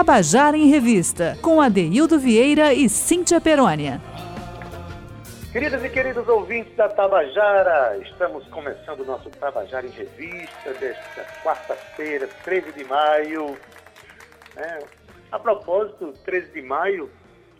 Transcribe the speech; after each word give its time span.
Tabajara 0.00 0.56
em 0.56 0.70
Revista, 0.70 1.36
com 1.42 1.60
Adeildo 1.60 2.18
Vieira 2.18 2.72
e 2.72 2.88
Cíntia 2.88 3.38
Perônia. 3.38 4.00
Queridas 5.52 5.84
e 5.84 5.90
queridos 5.90 6.26
ouvintes 6.26 6.74
da 6.74 6.88
Tabajara, 6.88 7.98
estamos 7.98 8.48
começando 8.48 9.00
o 9.00 9.04
nosso 9.04 9.28
Tabajara 9.28 9.86
em 9.86 9.90
Revista 9.90 10.72
desta 10.80 11.22
quarta-feira, 11.44 12.26
13 12.44 12.72
de 12.72 12.84
maio. 12.84 13.58
É, 14.56 14.78
a 15.30 15.38
propósito, 15.38 16.14
13 16.24 16.50
de 16.50 16.62
maio, 16.62 17.10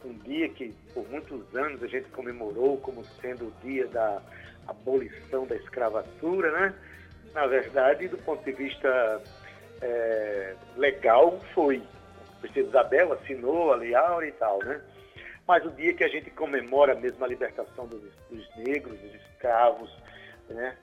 um 0.03 0.15
dia 0.21 0.49
que 0.49 0.75
por 0.95 1.07
muitos 1.11 1.55
anos 1.55 1.83
a 1.83 1.89
gente 1.89 2.09
comemorou 2.09 2.79
como 2.79 3.05
sendo 3.21 3.49
o 3.49 3.53
dia 3.63 3.87
da 3.89 4.23
abolição 4.67 5.47
da 5.47 5.57
escravatura, 5.57 6.51
né? 6.53 6.75
Na 7.35 7.47
verdade, 7.47 8.09
do 8.09 8.17
ponto 8.17 8.43
de 8.43 8.53
vista 8.53 9.23
é, 9.83 10.55
legal, 10.79 11.39
foi. 11.55 11.83
A 12.41 12.43
princesa 12.43 12.69
Isabel 12.69 13.13
assinou 13.13 13.73
a 13.73 13.77
Lei 13.77 13.95
Áurea 13.95 14.29
e 14.29 14.33
tal, 14.33 14.59
né? 14.65 14.81
mas 15.51 15.65
o 15.65 15.71
dia 15.71 15.93
que 15.93 16.05
a 16.05 16.09
gente 16.09 16.31
comemora 16.31 16.95
mesmo 16.95 17.25
a 17.25 17.27
libertação 17.29 17.85
dos, 17.85 18.01
dos 18.31 18.57
negros, 18.57 18.97
dos 19.01 19.15
escravos, 19.15 19.91
né? 20.49 20.77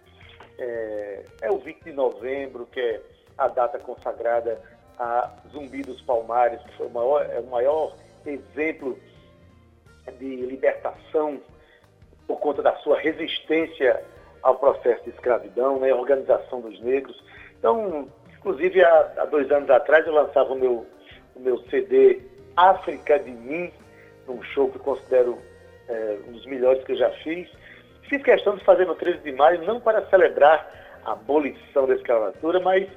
É, 0.60 1.24
é, 1.44 1.52
o 1.52 1.58
20 1.58 1.86
de 1.86 1.94
novembro, 1.94 2.66
que 2.66 2.80
é 2.82 3.02
a 3.38 3.48
data 3.48 3.80
consagrada 3.80 4.62
a 5.00 5.32
Zumbi 5.52 5.84
dos 5.84 6.02
Palmares, 6.02 6.62
que 6.64 6.76
foi 6.76 6.88
o 6.88 6.90
maior, 6.90 7.26
é 7.32 7.40
o 7.40 7.48
maior 7.48 7.96
exemplo 8.26 9.00
de 10.20 10.36
libertação 10.36 11.40
por 12.28 12.38
conta 12.42 12.62
da 12.62 12.76
sua 12.78 13.00
resistência 13.00 14.04
ao 14.42 14.58
processo 14.58 15.02
de 15.06 15.12
escravidão, 15.12 15.80
né, 15.80 15.94
organização 15.94 16.60
dos 16.60 16.78
negros. 16.82 17.24
Então, 17.58 18.10
inclusive, 18.38 18.84
há, 18.84 19.14
há 19.18 19.26
dois 19.26 19.50
anos 19.50 19.70
atrás 19.70 20.06
eu 20.06 20.14
lançava 20.14 20.52
o 20.52 20.60
meu, 20.60 20.86
o 21.38 21.40
meu 21.40 21.60
CD 21.70 22.20
África 22.56 23.20
de 23.20 23.32
Mim, 23.32 23.72
num 24.28 24.42
show 24.44 24.70
que 24.70 24.80
considero 24.80 25.38
é, 25.88 26.18
um 26.28 26.32
dos 26.34 26.46
melhores 26.46 26.84
que 26.84 26.94
eu 26.94 26.98
já 26.98 27.10
fiz. 27.24 27.50
Fiz 28.04 28.24
questão 28.24 28.56
de 28.56 28.64
fazer 28.64 28.86
no 28.86 28.96
13 28.96 29.20
de 29.20 29.32
maio, 29.32 29.64
não 29.64 29.80
para 29.80 30.06
celebrar 30.10 31.00
a 31.06 31.12
abolição 31.14 31.88
da 31.88 31.96
escravatura, 31.96 32.60
mas 32.60 32.88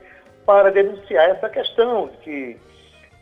para 0.46 0.70
denunciar 0.70 1.30
essa 1.30 1.48
questão 1.48 2.08
de 2.08 2.16
que 2.18 2.56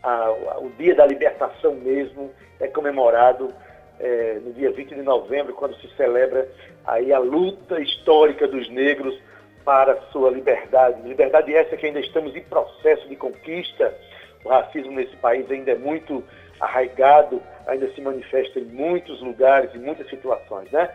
a, 0.03 0.31
o 0.59 0.71
dia 0.79 0.95
da 0.95 1.07
libertação 1.07 1.75
mesmo 1.75 2.31
é 2.61 2.69
comemorado 2.69 3.53
é, 3.99 4.39
no 4.43 4.53
dia 4.53 4.71
20 4.71 4.95
de 4.95 5.03
novembro, 5.03 5.55
quando 5.55 5.75
se 5.81 5.89
celebra 5.97 6.49
aí 6.87 7.13
a 7.13 7.19
luta 7.19 7.81
histórica 7.81 8.47
dos 8.47 8.69
negros 8.71 9.19
para 9.65 10.01
sua 10.13 10.31
liberdade. 10.31 11.03
Liberdade 11.07 11.55
essa 11.55 11.77
que 11.77 11.87
ainda 11.87 12.01
estamos 12.01 12.35
em 12.35 12.43
processo 12.43 13.07
de 13.09 13.17
conquista. 13.17 13.95
O 14.45 14.49
racismo 14.49 14.93
nesse 14.93 15.17
país 15.17 15.51
ainda 15.51 15.73
é 15.73 15.75
muito 15.77 16.23
arraigado, 16.61 17.43
ainda 17.67 17.93
se 17.93 18.01
manifesta 18.01 18.59
em 18.59 18.65
muitos 18.65 19.21
lugares, 19.21 19.75
em 19.75 19.79
muitas 19.79 20.09
situações, 20.09 20.71
né? 20.71 20.91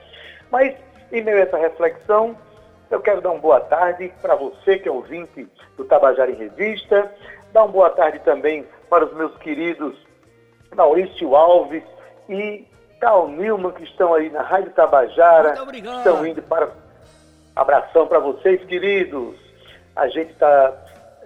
Mas, 0.52 0.76
em 1.12 1.22
meio 1.22 1.38
a 1.38 1.42
essa 1.42 1.58
reflexão, 1.58 2.38
eu 2.90 3.00
quero 3.02 3.22
dar 3.22 3.32
uma 3.32 3.40
boa 3.40 3.60
tarde 3.62 4.12
para 4.22 4.36
você 4.36 4.78
que 4.78 4.88
é 4.88 4.92
ouvinte 4.92 5.48
do 5.78 5.86
Tabajara 5.86 6.32
em 6.32 6.36
Revista, 6.36 7.12
dar 7.52 7.64
uma 7.64 7.72
boa 7.72 7.90
tarde 7.90 8.20
também 8.20 8.66
para 8.90 9.06
os 9.06 9.14
meus 9.14 9.36
queridos 9.38 9.96
Maurício 10.76 11.36
Alves 11.36 11.84
e 12.30 12.68
Carl 13.00 13.28
Nilman, 13.28 13.72
que 13.72 13.84
estão 13.84 14.14
aí 14.14 14.30
na 14.30 14.42
Rádio 14.42 14.72
Tabajara, 14.72 15.56
estão 15.98 16.26
indo 16.26 16.42
para... 16.44 16.70
Abração 17.56 18.08
para 18.08 18.18
vocês, 18.18 18.64
queridos. 18.66 19.36
A 19.96 20.08
gente 20.08 20.32
está 20.32 20.74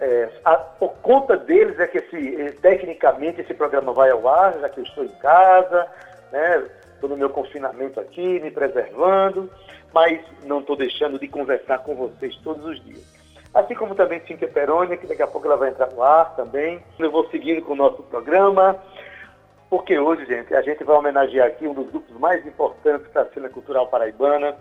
é, 0.00 0.30
a, 0.44 0.56
por 0.56 0.94
conta 1.02 1.36
deles 1.36 1.78
é 1.78 1.86
que 1.86 1.98
esse, 1.98 2.40
é, 2.40 2.52
tecnicamente 2.52 3.40
esse 3.40 3.54
programa 3.54 3.92
vai 3.92 4.10
ao 4.10 4.28
ar, 4.28 4.58
já 4.60 4.68
que 4.68 4.80
eu 4.80 4.84
estou 4.84 5.04
em 5.04 5.14
casa, 5.18 5.86
né? 6.30 6.64
Estou 6.94 7.10
no 7.10 7.16
meu 7.16 7.30
confinamento 7.30 8.00
aqui, 8.00 8.40
me 8.40 8.50
preservando, 8.50 9.50
mas 9.92 10.20
não 10.44 10.60
estou 10.60 10.76
deixando 10.76 11.18
de 11.18 11.28
conversar 11.28 11.78
com 11.78 11.94
vocês 11.94 12.36
todos 12.42 12.64
os 12.64 12.84
dias. 12.84 13.06
Assim 13.54 13.74
como 13.74 13.94
também 13.94 14.20
Cíntia 14.26 14.48
Perônia, 14.48 14.96
que 14.96 15.06
daqui 15.06 15.22
a 15.22 15.26
pouco 15.26 15.46
ela 15.46 15.56
vai 15.56 15.70
entrar 15.70 15.90
no 15.90 16.02
ar 16.02 16.36
também. 16.36 16.82
Eu 16.98 17.10
vou 17.10 17.28
seguindo 17.30 17.62
com 17.62 17.72
o 17.72 17.76
nosso 17.76 18.02
programa, 18.04 18.76
porque 19.70 19.98
hoje, 19.98 20.26
gente, 20.26 20.54
a 20.54 20.62
gente 20.62 20.84
vai 20.84 20.96
homenagear 20.96 21.46
aqui 21.48 21.66
um 21.66 21.74
dos 21.74 21.88
grupos 21.90 22.16
mais 22.18 22.46
importantes 22.46 23.10
da 23.12 23.24
cena 23.26 23.48
cultural 23.48 23.88
paraibana, 23.88 24.56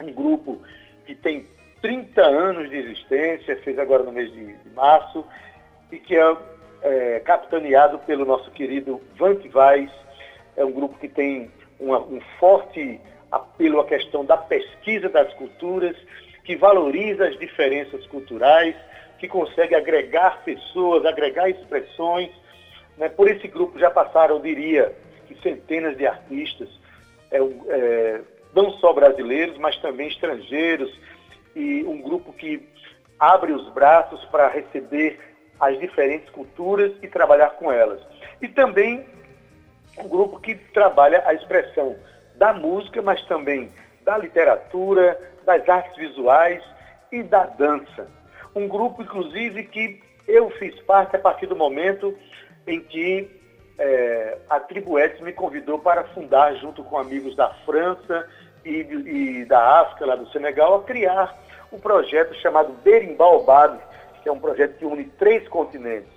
um 0.00 0.12
grupo 0.12 0.60
que 1.04 1.14
tem 1.14 1.46
30 1.82 2.20
anos 2.22 2.70
de 2.70 2.76
existência, 2.76 3.56
fez 3.62 3.78
agora 3.78 4.02
no 4.02 4.12
mês 4.12 4.30
de, 4.32 4.54
de 4.54 4.70
março, 4.70 5.24
e 5.90 5.98
que 5.98 6.16
é, 6.16 6.36
é, 6.82 7.20
capitaneado 7.20 7.98
pelo 8.00 8.24
nosso 8.24 8.50
querido 8.50 9.00
Vante 9.16 9.48
Vaz. 9.48 9.90
É 10.56 10.64
um 10.64 10.72
grupo 10.72 10.98
que 10.98 11.08
tem 11.08 11.50
uma, 11.78 11.98
um 12.00 12.20
forte 12.38 13.00
apelo 13.30 13.80
à 13.80 13.86
questão 13.86 14.24
da 14.24 14.36
pesquisa 14.36 15.08
das 15.08 15.32
culturas, 15.34 15.96
que 16.44 16.56
valoriza 16.56 17.28
as 17.28 17.38
diferenças 17.38 18.06
culturais, 18.06 18.74
que 19.18 19.28
consegue 19.28 19.74
agregar 19.74 20.42
pessoas, 20.44 21.04
agregar 21.04 21.48
expressões. 21.48 22.30
Né? 22.96 23.08
Por 23.08 23.28
esse 23.28 23.46
grupo 23.48 23.78
já 23.78 23.90
passaram, 23.90 24.36
eu 24.36 24.42
diria, 24.42 24.94
centenas 25.42 25.96
de 25.96 26.06
artistas, 26.06 26.68
é, 27.30 27.38
é, 27.38 28.20
não 28.54 28.72
só 28.72 28.92
brasileiros, 28.92 29.56
mas 29.58 29.76
também 29.76 30.08
estrangeiros, 30.08 30.90
e 31.54 31.84
um 31.84 32.00
grupo 32.00 32.32
que 32.32 32.66
abre 33.18 33.52
os 33.52 33.68
braços 33.70 34.24
para 34.26 34.48
receber 34.48 35.18
as 35.58 35.78
diferentes 35.78 36.28
culturas 36.30 36.92
e 37.02 37.08
trabalhar 37.08 37.50
com 37.50 37.70
elas. 37.70 38.00
E 38.40 38.48
também 38.48 39.04
um 39.98 40.08
grupo 40.08 40.40
que 40.40 40.54
trabalha 40.54 41.22
a 41.26 41.34
expressão 41.34 41.96
da 42.36 42.52
música, 42.52 43.02
mas 43.02 43.22
também 43.26 43.70
da 44.02 44.16
literatura, 44.16 45.18
das 45.44 45.68
artes 45.68 45.96
visuais 45.96 46.62
e 47.12 47.22
da 47.22 47.44
dança. 47.44 48.08
Um 48.54 48.66
grupo, 48.66 49.02
inclusive, 49.02 49.64
que 49.64 50.02
eu 50.26 50.50
fiz 50.52 50.74
parte 50.82 51.16
a 51.16 51.18
partir 51.18 51.46
do 51.46 51.56
momento 51.56 52.16
em 52.66 52.80
que 52.80 53.28
é, 53.78 54.38
a 54.48 54.60
Tribo 54.60 54.98
Edson 54.98 55.24
me 55.24 55.32
convidou 55.32 55.78
para 55.78 56.04
fundar, 56.04 56.54
junto 56.56 56.84
com 56.84 56.98
amigos 56.98 57.34
da 57.34 57.50
França 57.64 58.28
e, 58.64 59.40
e 59.40 59.44
da 59.44 59.80
África, 59.80 60.06
lá 60.06 60.16
do 60.16 60.28
Senegal, 60.30 60.76
a 60.76 60.82
criar 60.82 61.36
um 61.72 61.78
projeto 61.78 62.34
chamado 62.34 62.72
Berimbau 62.84 63.44
Bab, 63.44 63.78
que 64.22 64.28
é 64.28 64.32
um 64.32 64.38
projeto 64.38 64.76
que 64.78 64.84
une 64.84 65.04
três 65.04 65.46
continentes. 65.48 66.08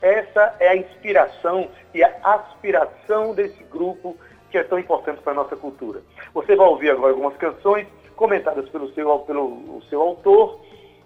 Essa 0.00 0.54
é 0.58 0.68
a 0.68 0.76
inspiração 0.76 1.68
e 1.92 2.02
a 2.02 2.14
aspiração 2.22 3.34
desse 3.34 3.62
grupo 3.64 4.16
que 4.50 4.58
é 4.58 4.64
tão 4.64 4.78
importante 4.78 5.20
para 5.22 5.32
a 5.32 5.36
nossa 5.36 5.56
cultura. 5.56 6.00
Você 6.34 6.56
vai 6.56 6.66
ouvir 6.66 6.90
agora 6.90 7.12
algumas 7.12 7.36
canções 7.36 7.86
comentadas 8.16 8.68
pelo 8.68 8.92
seu, 8.92 9.18
pelo 9.20 9.80
seu 9.88 10.00
autor, 10.00 10.60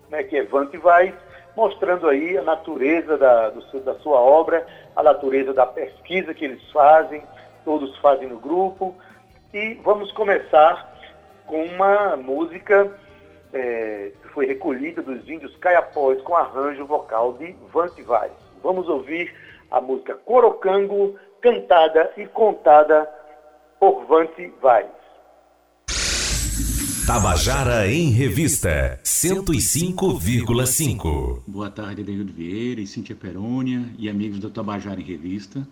né, 0.09 0.23
que 0.23 0.37
é 0.37 0.45
Vante 0.45 0.79
Weiss, 0.79 1.15
mostrando 1.57 2.09
aí 2.09 2.37
a 2.37 2.43
natureza 2.43 3.17
da, 3.17 3.51
do, 3.51 3.81
da 3.81 3.95
sua 3.97 4.19
obra, 4.19 4.67
a 4.97 5.03
natureza 5.03 5.53
da 5.53 5.67
pesquisa 5.67 6.35
que 6.35 6.45
eles 6.45 6.63
fazem, 6.73 7.23
todos 7.65 7.97
fazem 7.99 8.29
no 8.29 8.39
grupo. 8.39 8.95
E 9.55 9.75
vamos 9.85 10.11
começar 10.11 10.93
com 11.47 11.65
uma 11.65 12.17
música 12.17 12.91
é, 13.53 14.11
que 14.21 14.29
foi 14.31 14.47
recolhida 14.47 15.01
dos 15.01 15.29
índios 15.29 15.57
caiapós 15.59 16.21
com 16.23 16.35
arranjo 16.35 16.85
vocal 16.85 17.35
de 17.35 17.55
Vante 17.73 18.03
Vaz. 18.03 18.33
Vamos 18.65 18.89
ouvir 18.89 19.33
a 19.71 19.81
música 19.81 20.15
Corocango, 20.15 21.15
cantada 21.41 22.13
e 22.17 22.27
contada 22.27 23.09
por 23.79 24.05
Vante 24.07 24.53
Vaz. 24.61 24.89
Tabajara 27.07 27.87
em 27.87 28.11
Revista 28.11 28.99
105,5. 29.05 31.45
Boa 31.47 31.71
tarde, 31.71 32.03
David 32.03 32.33
Vieira 32.33 32.81
e 32.81 32.89
Cíntia 32.89 33.15
Perônia 33.15 33.85
e 34.01 34.09
amigos 34.09 34.41
da 34.41 34.51
Tabajara 34.51 35.01
em 35.01 35.05
Revista. 35.05 35.65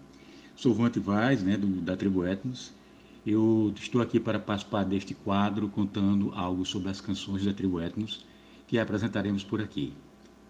Sou 0.54 0.72
Vante 0.72 1.00
Vaz, 1.00 1.42
né, 1.42 1.56
do, 1.56 1.66
da 1.66 1.96
Tribo 1.96 2.24
Etnos 2.24 2.80
eu 3.26 3.72
estou 3.76 4.02
aqui 4.02 4.19
para 4.19 4.38
participar 4.38 4.84
deste 4.84 5.14
quadro 5.14 5.69
contando 5.69 6.32
algo 6.34 6.64
sobre 6.66 6.90
as 6.90 7.00
canções 7.00 7.44
da 7.44 7.52
tribo 7.52 7.80
Etnos 7.80 8.26
que 8.66 8.78
apresentaremos 8.78 9.44
por 9.44 9.60
aqui. 9.60 9.92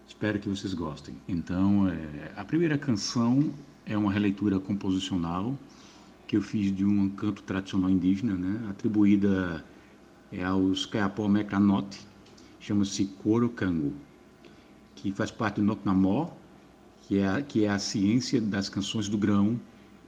Espero 0.07 0.39
que 0.39 0.49
vocês 0.49 0.73
gostem. 0.73 1.15
Então, 1.27 1.87
é, 1.87 2.31
a 2.35 2.43
primeira 2.43 2.77
canção 2.77 3.53
é 3.85 3.97
uma 3.97 4.11
releitura 4.11 4.59
composicional 4.59 5.57
que 6.25 6.35
eu 6.37 6.41
fiz 6.41 6.75
de 6.75 6.83
um 6.83 7.09
canto 7.09 7.43
tradicional 7.43 7.89
indígena, 7.89 8.33
né, 8.33 8.67
atribuída 8.69 9.63
é, 10.31 10.43
aos 10.43 10.85
Kayapó 10.85 11.27
Mecanote, 11.27 11.99
chama-se 12.59 13.05
Coro 13.21 13.49
Cango, 13.49 13.93
que 14.95 15.11
faz 15.11 15.29
parte 15.29 15.57
do 15.57 15.63
Noknamó, 15.63 16.31
que 17.01 17.19
é, 17.19 17.41
que 17.41 17.65
é 17.65 17.69
a 17.69 17.77
ciência 17.77 18.41
das 18.41 18.67
canções 18.69 19.07
do 19.07 19.17
grão 19.17 19.59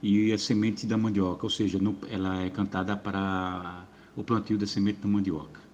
e 0.02 0.32
a 0.32 0.38
semente 0.38 0.86
da 0.86 0.96
mandioca, 0.96 1.46
ou 1.46 1.50
seja, 1.50 1.78
ela 2.10 2.42
é 2.42 2.50
cantada 2.50 2.96
para 2.96 3.84
o 4.16 4.22
plantio 4.22 4.58
da 4.58 4.66
semente 4.66 5.00
da 5.00 5.08
mandioca. 5.08 5.65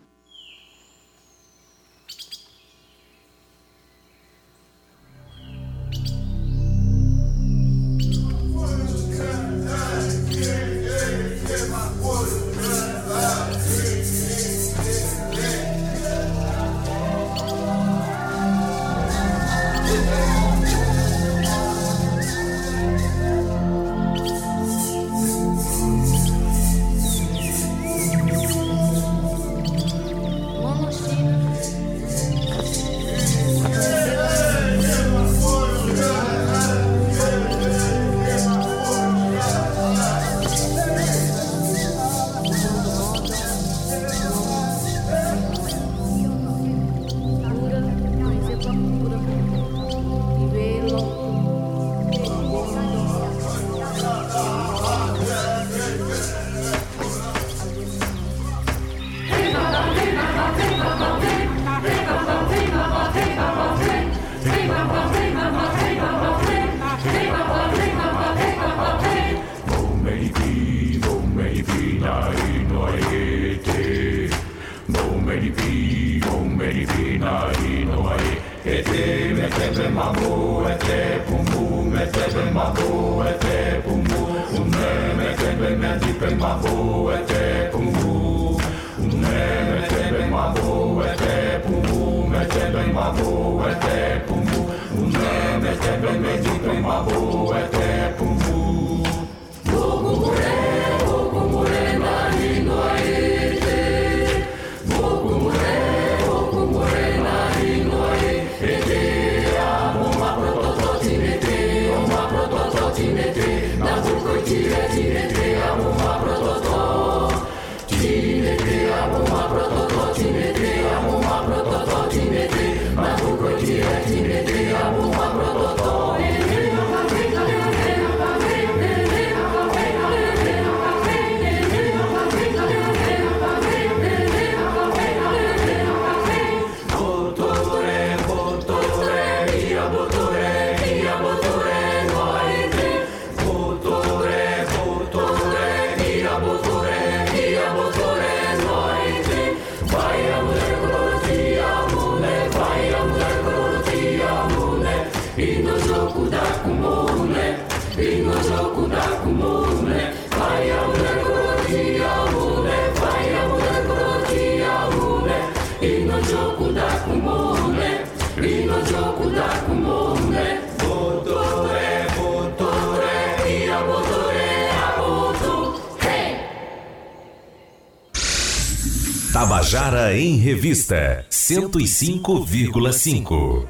Tabajara 179.83 180.15
em 180.15 180.37
Revista 180.37 181.27
105,5. 181.29 183.67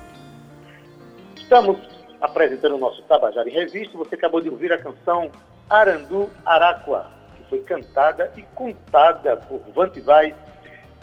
Estamos 1.37 1.79
apresentando 2.21 2.75
o 2.75 2.79
nosso 2.79 3.01
Tabajara 3.05 3.49
em 3.49 3.53
Revista. 3.53 3.97
Você 3.97 4.17
acabou 4.17 4.43
de 4.43 4.51
ouvir 4.51 4.71
a 4.75 4.79
canção 4.79 5.31
Arandu 5.71 6.29
Araqua, 6.45 7.11
que 7.35 7.49
foi 7.49 7.61
cantada 7.61 8.31
e 8.37 8.43
contada 8.55 9.39
por 9.39 9.63
Vante 9.75 10.03
Vaz, 10.03 10.35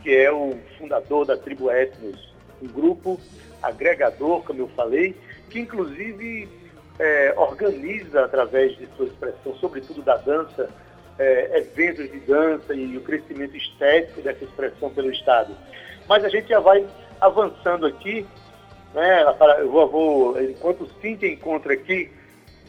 que 0.03 0.15
é 0.15 0.31
o 0.31 0.55
fundador 0.77 1.25
da 1.25 1.35
tribo 1.35 1.71
Etnos, 1.71 2.31
um 2.61 2.67
grupo 2.67 3.19
agregador, 3.63 4.43
como 4.43 4.61
eu 4.61 4.67
falei, 4.75 5.15
que 5.49 5.59
inclusive 5.59 6.47
é, 6.99 7.33
organiza 7.35 8.25
através 8.25 8.77
de 8.77 8.87
sua 8.95 9.07
expressão, 9.07 9.55
sobretudo 9.55 10.03
da 10.03 10.17
dança, 10.17 10.69
é, 11.19 11.57
eventos 11.57 12.09
de 12.09 12.19
dança 12.21 12.73
e 12.73 12.97
o 12.97 13.01
crescimento 13.01 13.55
estético 13.55 14.21
dessa 14.21 14.43
expressão 14.43 14.89
pelo 14.89 15.11
Estado. 15.11 15.55
Mas 16.07 16.23
a 16.23 16.29
gente 16.29 16.47
já 16.47 16.59
vai 16.59 16.85
avançando 17.19 17.85
aqui, 17.85 18.25
né? 18.93 19.23
Eu 19.59 19.69
vou, 19.69 19.87
vou 19.89 20.41
enquanto 20.41 20.85
o 20.85 21.01
Cíntia 21.01 21.27
encontra 21.27 21.73
aqui 21.73 22.09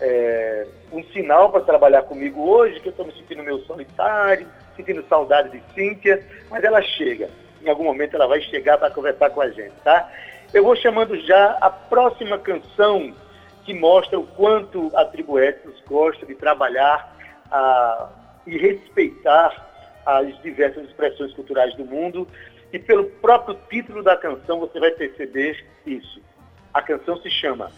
é, 0.01 0.67
um 0.93 1.03
sinal 1.05 1.51
para 1.51 1.61
trabalhar 1.61 2.03
comigo 2.03 2.43
hoje, 2.43 2.81
que 2.81 2.89
eu 2.89 2.91
estou 2.91 3.07
me 3.07 3.13
sentindo 3.13 3.45
meio 3.45 3.61
solitário, 3.61 4.49
sentindo 4.77 5.05
saudade 5.09 5.51
de 5.51 5.63
Cíntia, 5.73 6.27
mas 6.51 6.65
ela 6.65 6.83
chega. 6.83 7.31
Em 7.63 7.69
algum 7.69 7.85
momento 7.85 8.17
ela 8.17 8.27
vai 8.27 8.41
chegar 8.41 8.79
para 8.79 8.91
conversar 8.91 9.31
com 9.31 9.41
a 9.41 9.51
gente, 9.51 9.75
tá? 9.85 10.11
Eu 10.53 10.65
vou 10.65 10.75
chamando 10.75 11.17
já 11.21 11.57
a 11.61 11.71
próxima 11.71 12.37
canção 12.39 13.15
que 13.65 13.73
mostra 13.73 14.19
o 14.19 14.27
quanto 14.27 14.91
a 14.97 15.05
tribo 15.05 15.39
Etnos 15.39 15.81
gosta 15.87 16.27
de 16.27 16.35
trabalhar 16.35 17.15
a, 17.51 18.09
e 18.47 18.57
respeitar 18.57 19.69
as 20.05 20.41
diversas 20.43 20.89
expressões 20.89 21.33
culturais 21.35 21.75
do 21.77 21.85
mundo. 21.85 22.27
E 22.73 22.79
pelo 22.79 23.05
próprio 23.05 23.59
título 23.69 24.03
da 24.03 24.17
canção 24.17 24.61
você 24.61 24.79
vai 24.79 24.93
perceber 24.93 25.67
isso. 25.87 26.21
A 26.73 26.81
canção 26.81 27.21
se 27.21 27.29
chama 27.31 27.73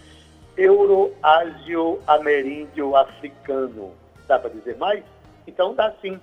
Euroásio 0.55 1.99
Ameríndio 2.05 2.95
Africano. 2.95 3.91
Dá 4.27 4.37
para 4.37 4.51
dizer 4.51 4.77
mais? 4.77 5.03
Então 5.47 5.73
dá 5.73 5.91
sim. 6.01 6.19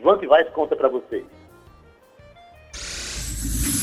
Vante 0.00 0.26
vai 0.26 0.44
conta 0.44 0.76
para 0.76 0.88
vocês. 0.88 1.24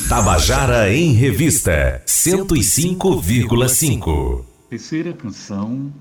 Tabajara 0.08 0.90
em 0.90 1.12
Revista 1.14 2.02
105,5. 2.06 4.46
Terceira 4.70 5.12
canção 5.14 5.92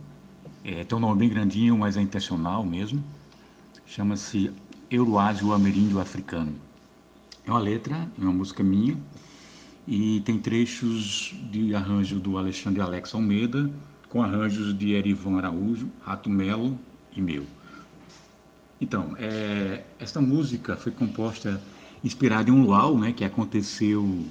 é, 0.65 0.85
tem 0.85 0.99
um 0.99 1.01
nome 1.01 1.21
bem 1.21 1.29
grandinho, 1.29 1.77
mas 1.77 1.97
é 1.97 2.01
intencional 2.01 2.65
mesmo 2.65 3.05
chama-se 3.91 4.53
Euroásio 4.89 5.53
Ameríndio 5.53 5.99
Africano. 5.99 6.55
É 7.45 7.51
uma 7.51 7.59
letra, 7.59 8.09
é 8.17 8.23
uma 8.23 8.33
música 8.33 8.63
minha, 8.63 8.97
e 9.87 10.21
tem 10.21 10.39
trechos 10.39 11.35
de 11.51 11.75
arranjo 11.75 12.21
do 12.21 12.39
Alexandre 12.39 12.81
Alex 12.81 13.13
Almeida, 13.13 13.69
com 14.09 14.23
arranjos 14.23 14.79
de 14.79 14.93
Erivan 14.93 15.39
Araújo, 15.39 15.89
Rato 16.03 16.31
Melo 16.31 16.79
e 17.17 17.21
meu. 17.21 17.45
Então, 18.81 19.17
é, 19.19 19.83
esta 19.99 20.21
música 20.21 20.77
foi 20.77 20.93
composta, 20.93 21.61
inspirada 22.05 22.49
em 22.49 22.53
um 22.53 22.63
luau, 22.63 22.97
né, 22.97 23.13
que 23.13 23.25
aconteceu 23.25 24.25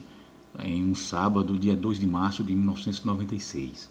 em 0.63 0.85
um 0.85 0.95
sábado, 0.95 1.59
dia 1.59 1.75
2 1.75 1.99
de 1.99 2.07
março 2.07 2.45
de 2.45 2.55
1996. 2.55 3.89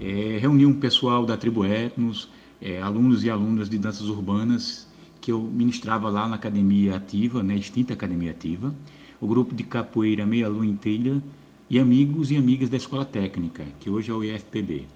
É, 0.00 0.38
reuniu 0.40 0.70
um 0.70 0.80
pessoal 0.80 1.24
da 1.24 1.36
tribo 1.36 1.64
Etnos, 1.64 2.28
é, 2.62 2.80
alunos 2.80 3.24
e 3.24 3.30
alunas 3.30 3.68
de 3.68 3.76
danças 3.76 4.08
urbanas 4.08 4.86
que 5.20 5.32
eu 5.32 5.40
ministrava 5.40 6.08
lá 6.08 6.28
na 6.28 6.36
Academia 6.36 6.96
Ativa, 6.96 7.42
né, 7.42 7.56
extinta 7.56 7.92
Academia 7.92 8.30
Ativa, 8.30 8.74
o 9.20 9.26
grupo 9.26 9.54
de 9.54 9.64
capoeira 9.64 10.24
Meia 10.24 10.48
Lua 10.48 10.72
Telha 10.80 11.22
e 11.68 11.78
amigos 11.78 12.30
e 12.30 12.36
amigas 12.36 12.68
da 12.68 12.76
Escola 12.76 13.04
Técnica, 13.04 13.64
que 13.80 13.90
hoje 13.90 14.10
é 14.10 14.14
o 14.14 14.22
IFPB. 14.22 14.86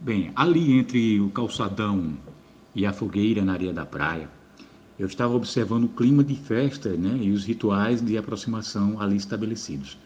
Bem, 0.00 0.32
ali 0.36 0.72
entre 0.72 1.20
o 1.20 1.30
calçadão 1.30 2.12
e 2.74 2.84
a 2.84 2.92
fogueira 2.92 3.42
na 3.42 3.54
areia 3.54 3.72
da 3.72 3.86
praia, 3.86 4.28
eu 4.98 5.06
estava 5.06 5.34
observando 5.34 5.84
o 5.84 5.88
clima 5.88 6.22
de 6.22 6.34
festa 6.34 6.90
né, 6.90 7.18
e 7.22 7.30
os 7.30 7.44
rituais 7.44 8.00
de 8.00 8.16
aproximação 8.18 9.00
ali 9.00 9.16
estabelecidos. 9.16 9.98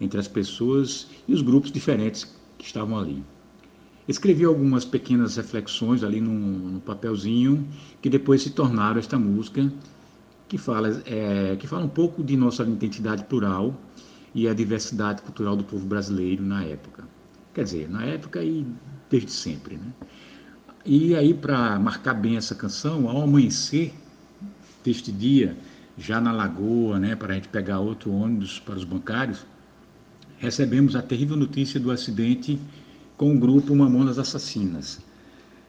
entre 0.00 0.18
as 0.18 0.26
pessoas 0.26 1.06
e 1.28 1.32
os 1.32 1.42
grupos 1.42 1.70
diferentes 1.70 2.24
que 2.58 2.64
estavam 2.64 2.98
ali. 2.98 3.22
Escrevi 4.08 4.44
algumas 4.44 4.84
pequenas 4.84 5.36
reflexões 5.36 6.02
ali 6.02 6.20
no, 6.20 6.32
no 6.32 6.80
papelzinho 6.80 7.68
que 8.00 8.10
depois 8.10 8.42
se 8.42 8.50
tornaram 8.50 8.98
esta 8.98 9.18
música 9.18 9.72
que 10.48 10.58
fala, 10.58 11.02
é, 11.06 11.56
que 11.56 11.66
fala 11.66 11.84
um 11.84 11.88
pouco 11.88 12.22
de 12.22 12.36
nossa 12.36 12.62
identidade 12.64 13.24
plural 13.24 13.74
e 14.34 14.48
a 14.48 14.54
diversidade 14.54 15.22
cultural 15.22 15.56
do 15.56 15.64
povo 15.64 15.86
brasileiro 15.86 16.42
na 16.42 16.64
época. 16.64 17.04
Quer 17.54 17.64
dizer, 17.64 17.88
na 17.88 18.04
época 18.04 18.42
e 18.42 18.66
desde 19.08 19.30
sempre. 19.30 19.76
Né? 19.76 19.92
E 20.84 21.14
aí, 21.14 21.32
para 21.32 21.78
marcar 21.78 22.14
bem 22.14 22.36
essa 22.36 22.54
canção, 22.54 23.08
ao 23.08 23.22
amanhecer 23.22 23.94
deste 24.82 25.12
dia, 25.12 25.56
já 25.96 26.20
na 26.20 26.32
lagoa, 26.32 26.98
né, 26.98 27.14
para 27.14 27.32
a 27.32 27.34
gente 27.36 27.48
pegar 27.48 27.78
outro 27.78 28.10
ônibus 28.12 28.58
para 28.58 28.74
os 28.74 28.84
bancários, 28.84 29.46
recebemos 30.38 30.96
a 30.96 31.02
terrível 31.02 31.36
notícia 31.36 31.78
do 31.78 31.90
acidente 31.90 32.58
com 33.22 33.36
o 33.36 33.38
grupo 33.38 33.72
Mamonas 33.76 34.18
Assassinas. 34.18 35.00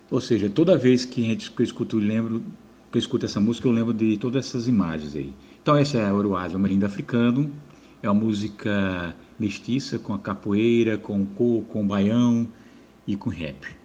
Ou 0.10 0.20
seja, 0.20 0.50
toda 0.50 0.76
vez 0.76 1.06
que 1.06 1.24
a 1.24 1.28
gente 1.28 1.52
que 1.52 1.62
eu 1.62 1.64
escuto, 1.64 2.00
lembro, 2.00 2.42
que 2.92 2.98
eu 2.98 3.00
escuto 3.00 3.28
essa 3.28 3.40
música, 3.40 3.68
eu 3.68 3.72
lembro 3.72 3.94
de 3.94 4.18
todas 4.18 4.48
essas 4.48 4.68
imagens 4.68 5.16
aí. 5.16 5.32
Então 5.62 5.76
essa 5.76 6.00
é 6.00 6.10
a 6.10 6.12
Oruage, 6.12 6.56
o 6.56 6.60
Marinda 6.60 6.88
Africano, 6.88 7.52
é 8.02 8.10
uma 8.10 8.20
música 8.20 9.16
mestiça 9.38 10.00
com 10.00 10.16
a 10.16 10.18
capoeira, 10.18 10.98
com 10.98 11.22
o 11.22 11.28
coco, 11.28 11.62
com 11.70 11.84
o 11.84 11.86
baião 11.86 12.48
e 13.06 13.16
com 13.16 13.30
rap. 13.30 13.83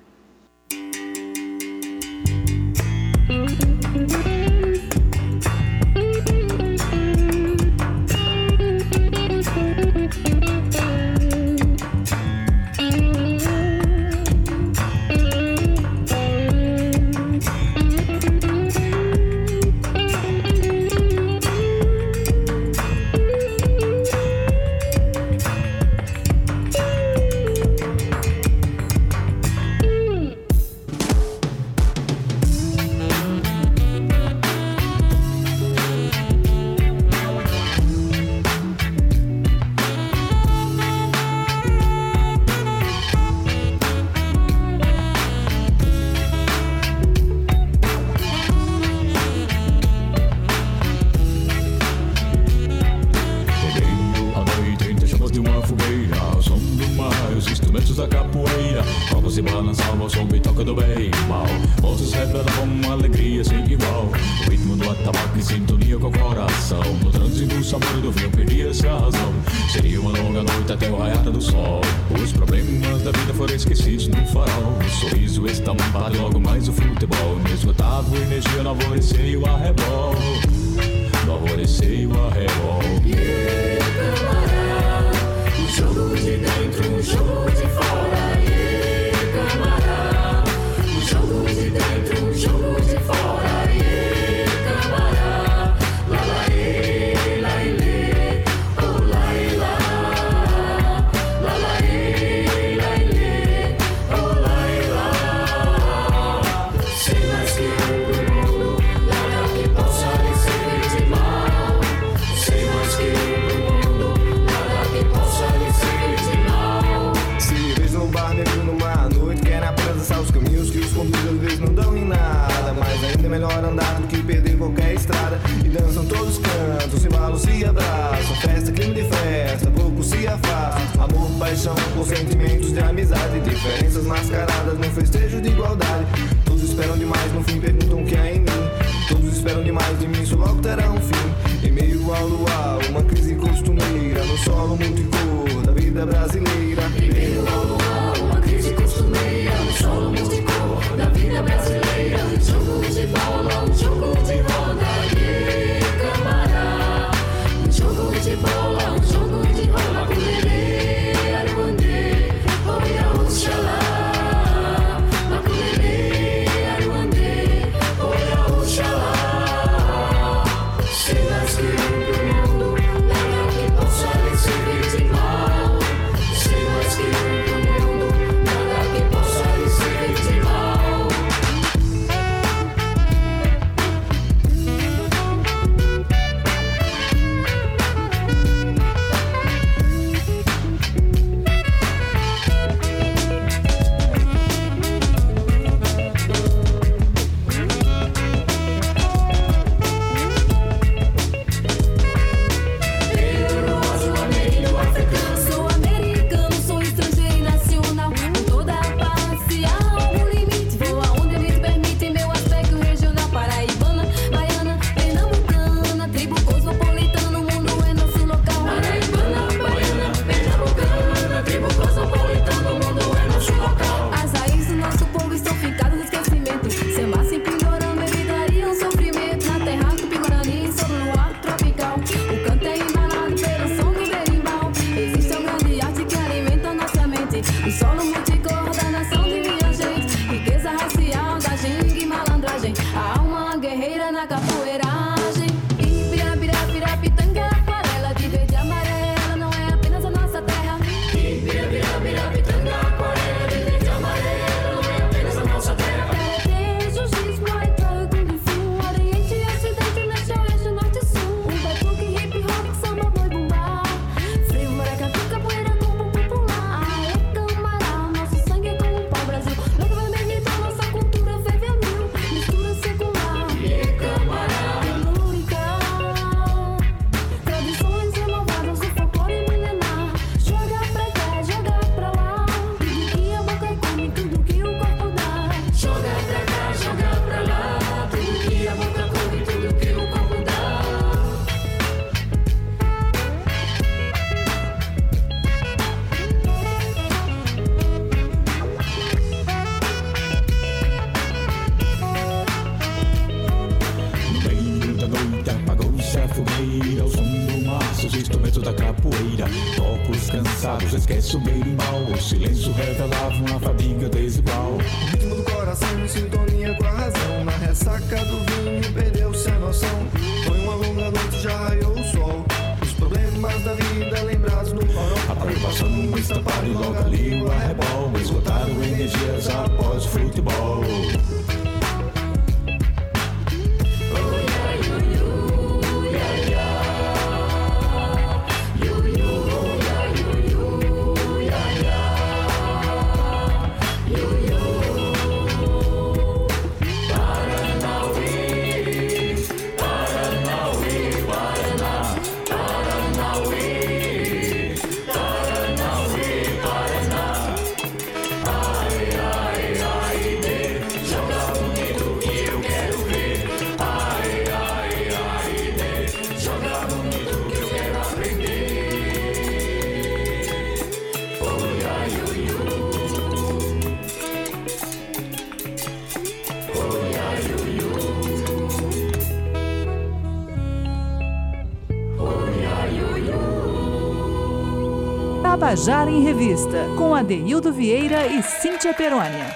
Tabajara 385.88 386.10
em 386.10 386.20
Revista, 386.20 386.76
com 386.98 387.14
Adeildo 387.14 387.72
Vieira 387.72 388.26
e 388.26 388.42
Cíntia 388.42 388.92
Perônia. 388.92 389.46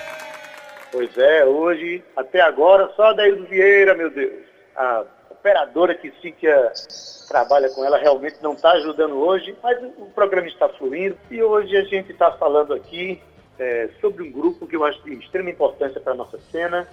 Pois 0.91 1.19
é, 1.19 1.45
hoje, 1.45 2.03
até 2.17 2.41
agora, 2.41 2.91
só 2.97 3.11
Adeildo 3.11 3.45
Vieira, 3.45 3.95
meu 3.95 4.09
Deus. 4.09 4.43
A 4.75 5.05
operadora 5.29 5.95
que 5.95 6.11
Cíntia 6.23 6.73
trabalha 7.29 7.69
com 7.69 7.85
ela 7.85 7.99
realmente 7.99 8.37
não 8.41 8.55
está 8.55 8.71
ajudando 8.73 9.19
hoje, 9.19 9.55
mas 9.63 9.77
o 9.99 10.07
programa 10.15 10.49
está 10.49 10.71
fluindo 10.71 11.19
e 11.31 11.43
hoje 11.43 11.77
a 11.77 11.85
gente 11.85 12.13
está 12.13 12.33
falando 12.33 12.73
aqui 12.73 13.21
é, 13.59 13.91
sobre 14.01 14.23
um 14.23 14.33
grupo 14.33 14.67
que 14.67 14.75
eu 14.75 14.87
acho 14.87 15.03
de 15.03 15.13
extrema 15.13 15.51
importância 15.51 16.01
para 16.01 16.15
a 16.15 16.17
nossa 16.17 16.39
cena. 16.51 16.89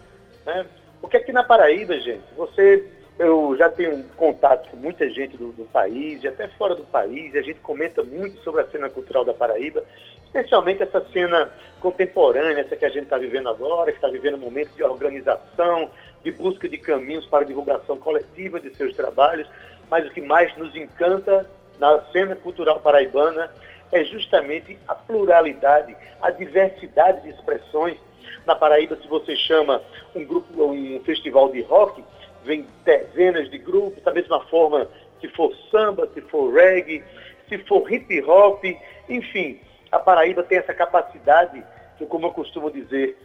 Né? 0.46 0.66
Porque 1.00 1.16
aqui 1.16 1.32
na 1.32 1.46
Paraíba, 1.46 1.98
gente, 2.02 2.26
você 2.36 2.86
eu 3.20 3.54
já 3.58 3.70
tenho 3.70 4.02
contato 4.16 4.70
com 4.70 4.78
muita 4.78 5.10
gente 5.10 5.36
do, 5.36 5.52
do, 5.52 5.66
país 5.66 6.24
e 6.24 6.28
até 6.30 6.48
fora 6.48 6.74
do 6.74 6.86
país, 6.86 7.34
e 7.34 7.38
a 7.38 7.42
gente 7.42 7.60
comenta 7.60 8.02
muito 8.02 8.42
sobre 8.44 8.62
a 8.62 8.68
cena 8.68 8.90
cultural 8.90 9.26
da 9.26 9.34
Paraíba, 9.34 9.84
especialmente 10.24 10.82
essa 10.82 11.06
cena 11.12 11.52
contemporânea, 11.82 12.62
essa 12.62 12.78
que 12.78 12.86
a 12.86 12.90
gente 12.90 13.04
está 13.04 13.18
vivendo 13.18 13.50
agora, 13.50 13.92
que 13.92 13.98
está 13.98 14.08
vivendo 14.08 14.36
um 14.36 14.46
momento 14.46 14.74
de 14.74 14.84
organização, 14.84 15.92
de 16.24 16.32
busca 16.32 16.70
de 16.70 16.78
caminhos 16.78 17.26
para 17.26 17.46
divulgação 17.46 17.98
coletiva 17.98 18.58
de 18.58 18.74
seus 18.76 18.96
trabalhos, 18.96 19.48
mas 19.90 20.08
o 20.08 20.12
que 20.12 20.22
mais 20.22 20.56
nos 20.56 20.74
encanta 20.74 21.46
na 21.78 22.00
cena 22.14 22.38
cultural 22.38 22.80
paraibana 22.80 23.52
é 23.92 24.02
justamente 24.06 24.80
a 24.88 24.96
pluralidade, 24.96 25.94
a 26.22 26.32
diversidade 26.32 27.24
de 27.24 27.30
expressões. 27.32 27.98
Na 28.46 28.56
Paraíba, 28.56 28.96
se 28.96 29.08
você 29.08 29.36
chama 29.36 29.82
um 30.16 30.24
grupo, 30.24 30.64
um 30.64 31.02
festival 31.04 31.52
de 31.52 31.62
rock, 31.64 32.04
vem 32.50 32.66
dezenas 32.84 33.48
de 33.52 33.60
grupos, 33.60 34.02
da 34.04 34.12
mesma 34.12 34.44
forma 34.48 34.88
se 35.22 35.28
for 35.30 35.56
samba, 35.70 36.10
se 36.16 36.22
for 36.22 36.52
reggae, 36.52 37.04
se 37.48 37.60
for 37.60 37.92
hip 37.92 38.22
hop, 38.24 38.64
enfim, 39.08 39.60
a 39.92 40.00
Paraíba 40.00 40.42
tem 40.42 40.58
essa 40.58 40.74
capacidade 40.74 41.64
que, 42.00 42.08
como 42.08 42.26
eu 42.26 42.32
costumo 42.32 42.72
dizer, 42.72 43.16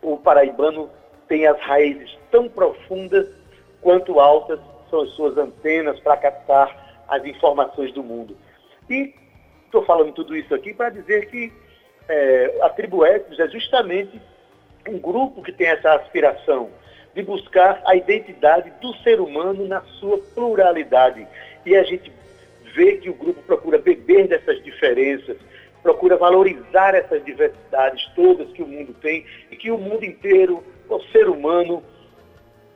o 0.00 0.16
paraibano 0.16 0.88
tem 1.28 1.46
as 1.46 1.60
raízes 1.60 2.18
tão 2.30 2.48
profundas 2.48 3.28
quanto 3.82 4.18
altas 4.18 4.58
são 4.88 5.02
as 5.02 5.10
suas 5.10 5.36
antenas 5.36 6.00
para 6.00 6.16
captar 6.16 7.04
as 7.06 7.22
informações 7.26 7.92
do 7.92 8.02
mundo. 8.02 8.34
E 8.88 9.14
estou 9.66 9.84
falando 9.84 10.12
tudo 10.12 10.34
isso 10.34 10.54
aqui 10.54 10.72
para 10.72 10.88
dizer 10.88 11.28
que 11.28 11.52
é, 12.08 12.58
a 12.62 12.70
Tribo 12.70 13.04
Etnos 13.04 13.38
é 13.38 13.48
justamente 13.48 14.20
um 14.88 14.98
grupo 14.98 15.42
que 15.42 15.52
tem 15.52 15.66
essa 15.66 15.94
aspiração 15.94 16.70
de 17.14 17.22
buscar 17.22 17.82
a 17.86 17.94
identidade 17.96 18.72
do 18.80 18.94
ser 18.98 19.20
humano 19.20 19.66
na 19.66 19.80
sua 19.98 20.18
pluralidade. 20.34 21.26
E 21.66 21.76
a 21.76 21.82
gente 21.82 22.12
vê 22.74 22.96
que 22.96 23.10
o 23.10 23.14
grupo 23.14 23.42
procura 23.42 23.78
beber 23.78 24.28
dessas 24.28 24.62
diferenças, 24.62 25.36
procura 25.82 26.16
valorizar 26.16 26.94
essas 26.94 27.24
diversidades 27.24 28.06
todas 28.14 28.48
que 28.52 28.62
o 28.62 28.66
mundo 28.66 28.94
tem 29.00 29.24
e 29.50 29.56
que 29.56 29.70
o 29.70 29.78
mundo 29.78 30.04
inteiro, 30.04 30.62
o 30.88 31.00
ser 31.12 31.28
humano, 31.28 31.82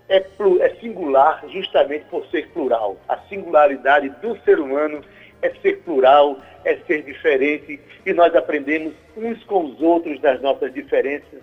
é, 0.08 0.18
é 0.60 0.74
singular 0.80 1.42
justamente 1.48 2.04
por 2.06 2.26
ser 2.26 2.48
plural. 2.50 2.96
A 3.08 3.16
singularidade 3.28 4.08
do 4.20 4.36
ser 4.42 4.58
humano 4.58 5.02
é 5.42 5.50
ser 5.62 5.82
plural, 5.82 6.38
é 6.64 6.76
ser 6.86 7.02
diferente 7.02 7.80
e 8.04 8.12
nós 8.12 8.34
aprendemos 8.34 8.94
uns 9.16 9.42
com 9.44 9.64
os 9.64 9.80
outros 9.80 10.20
das 10.20 10.40
nossas 10.40 10.72
diferenças 10.72 11.40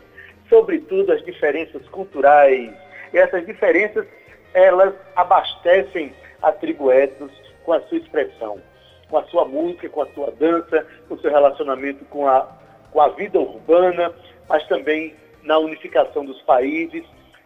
sobretudo 0.51 1.13
as 1.13 1.23
diferenças 1.23 1.87
culturais. 1.87 2.71
E 3.13 3.17
essas 3.17 3.45
diferenças, 3.45 4.05
elas 4.53 4.93
abastecem 5.15 6.13
a 6.41 6.51
tribo 6.51 6.91
etnos 6.91 7.31
com 7.63 7.71
a 7.71 7.81
sua 7.83 7.97
expressão, 7.97 8.61
com 9.09 9.17
a 9.17 9.23
sua 9.23 9.45
música, 9.45 9.87
com 9.89 10.01
a 10.01 10.07
sua 10.07 10.29
dança, 10.31 10.85
com 11.07 11.15
o 11.15 11.19
seu 11.19 11.31
relacionamento 11.31 12.03
com 12.05 12.27
a, 12.27 12.47
com 12.91 12.99
a 12.99 13.07
vida 13.09 13.39
urbana, 13.39 14.13
mas 14.49 14.67
também 14.67 15.15
na 15.43 15.57
unificação 15.57 16.25
dos 16.25 16.41
países 16.41 17.05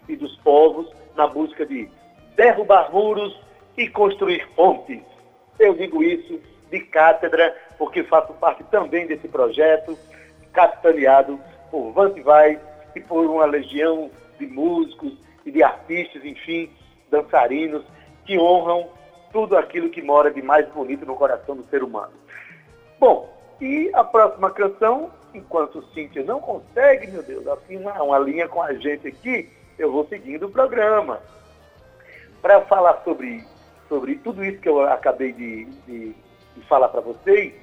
e 0.10 0.16
dos 0.16 0.36
povos, 0.38 0.92
na 1.16 1.28
busca 1.28 1.66
de 1.66 1.88
derrubar 2.36 2.92
muros 2.92 3.40
e 3.78 3.88
construir 3.88 4.48
pontes. 4.56 5.02
Eu 5.60 5.76
digo 5.76 6.04
isso 6.04 6.42
de 6.72 6.80
cátedra, 6.80 7.56
porque 7.78 8.04
faço 8.04 8.34
parte 8.34 8.64
também 8.66 9.06
desse 9.06 9.28
projeto, 9.28 9.98
capitaneado 10.52 11.40
por 11.70 11.92
Vance 11.92 12.22
Vai, 12.22 12.60
e 12.96 13.02
por 13.02 13.26
uma 13.26 13.46
legião 13.46 14.10
de 14.40 14.48
músicos 14.48 15.14
e 15.46 15.52
de 15.52 15.62
artistas, 15.64 16.24
enfim, 16.24 16.72
dançarinos, 17.12 17.84
que 18.26 18.40
honram 18.40 18.90
tudo 19.32 19.58
aquilo 19.58 19.90
que 19.90 20.02
mora 20.02 20.32
de 20.32 20.42
mais 20.42 20.68
bonito 20.70 21.06
no 21.06 21.16
coração 21.16 21.56
do 21.56 21.66
ser 21.66 21.84
humano. 21.84 22.14
Bom, 23.00 23.30
e 23.60 23.92
a 23.94 24.04
próxima 24.04 24.50
canção, 24.52 25.12
enquanto 25.34 25.86
Cíntia 25.94 26.24
não 26.24 26.40
consegue, 26.40 27.08
meu 27.08 27.22
Deus, 27.22 27.48
afinar 27.48 28.02
uma 28.02 28.18
linha 28.18 28.48
com 28.48 28.62
a 28.62 28.74
gente 28.74 29.08
aqui, 29.08 29.50
eu 29.78 29.92
vou 29.92 30.08
seguindo 30.08 30.48
o 30.48 30.52
programa. 30.52 31.20
Para 32.42 32.62
falar 32.62 33.02
sobre, 33.04 33.44
sobre 33.90 34.16
tudo 34.16 34.44
isso 34.44 34.60
que 34.60 34.70
eu 34.70 34.82
acabei 34.82 35.34
de, 35.34 35.66
de, 35.88 36.16
de 36.56 36.62
falar 36.68 36.88
para 36.90 37.02
vocês, 37.02 37.54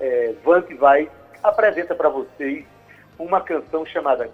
é, 0.00 0.34
Vante 0.44 0.74
vai 0.74 1.10
apresenta 1.42 1.94
para 1.94 2.08
vocês 2.08 2.64
uma 3.18 3.40
canção 3.40 3.84
chamada 3.84 4.30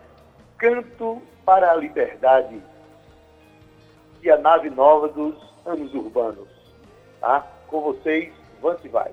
Canto 0.60 1.20
para 1.46 1.72
a 1.72 1.76
Liberdade 1.76 2.60
e 4.22 4.30
a 4.30 4.36
nave 4.36 4.68
nova 4.68 5.08
dos 5.08 5.34
anos 5.64 5.94
urbanos. 5.94 6.46
Tá? 7.18 7.40
Com 7.66 7.80
vocês, 7.80 8.30
Vance 8.60 8.86
vai. 8.88 9.10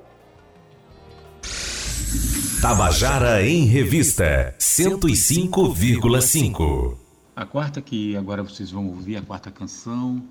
Tabajara 2.62 3.48
em 3.48 3.64
Revista 3.64 4.54
105,5. 4.60 6.98
A 7.34 7.46
quarta 7.46 7.82
que 7.82 8.18
agora 8.18 8.44
vocês 8.44 8.70
vão 8.70 8.88
ouvir, 8.88 9.16
a 9.16 9.22
quarta 9.22 9.50
canção, 9.50 10.22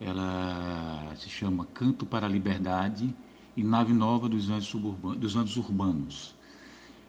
ela 0.00 1.12
se 1.16 1.28
chama 1.28 1.66
Canto 1.74 2.06
para 2.06 2.26
a 2.26 2.28
Liberdade 2.28 3.12
e 3.56 3.64
Nave 3.64 3.92
Nova 3.92 4.28
dos 4.28 4.48
Anjos, 4.48 4.80
dos 5.18 5.34
Anjos 5.34 5.56
Urbanos. 5.56 6.38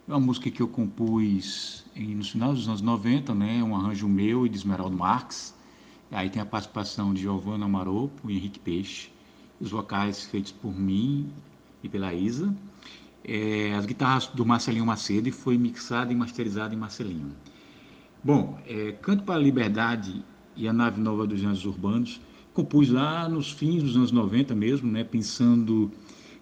É 0.08 0.10
uma 0.10 0.18
música 0.18 0.50
que 0.50 0.60
eu 0.60 0.66
compus 0.66 1.84
em, 1.94 2.16
no 2.16 2.24
final 2.24 2.52
dos 2.52 2.66
anos 2.66 2.82
90, 2.82 3.32
né? 3.36 3.62
um 3.62 3.76
arranjo 3.76 4.08
meu 4.08 4.44
e 4.44 4.48
de 4.48 4.56
Esmeraldo 4.56 4.96
Marques. 4.96 5.54
Aí 6.10 6.28
tem 6.28 6.42
a 6.42 6.44
participação 6.44 7.14
de 7.14 7.22
Giovanna 7.22 7.68
Maropo 7.68 8.28
e 8.28 8.36
Henrique 8.36 8.58
Peixe. 8.58 9.10
Os 9.60 9.70
vocais 9.70 10.24
feitos 10.24 10.50
por 10.50 10.76
mim 10.76 11.30
e 11.84 11.88
pela 11.88 12.12
Isa. 12.12 12.52
É, 13.24 13.74
as 13.74 13.86
guitarras 13.86 14.26
do 14.26 14.44
Marcelinho 14.44 14.84
Macedo 14.84 15.28
e 15.28 15.32
foi 15.32 15.56
mixada 15.56 16.12
e 16.12 16.16
masterizada 16.16 16.74
em 16.74 16.76
Marcelinho. 16.76 17.32
Bom, 18.24 18.58
é, 18.66 18.92
Canto 19.00 19.22
para 19.22 19.36
a 19.36 19.38
Liberdade 19.38 20.24
e 20.56 20.66
a 20.66 20.72
Nave 20.72 21.00
Nova 21.00 21.28
dos 21.28 21.44
Anjos 21.44 21.64
Urbanos 21.64 22.20
compus 22.52 22.90
lá 22.90 23.28
nos 23.28 23.52
fins 23.52 23.84
dos 23.84 23.96
anos 23.96 24.10
90 24.10 24.52
mesmo, 24.54 24.90
né, 24.90 25.04
pensando 25.04 25.92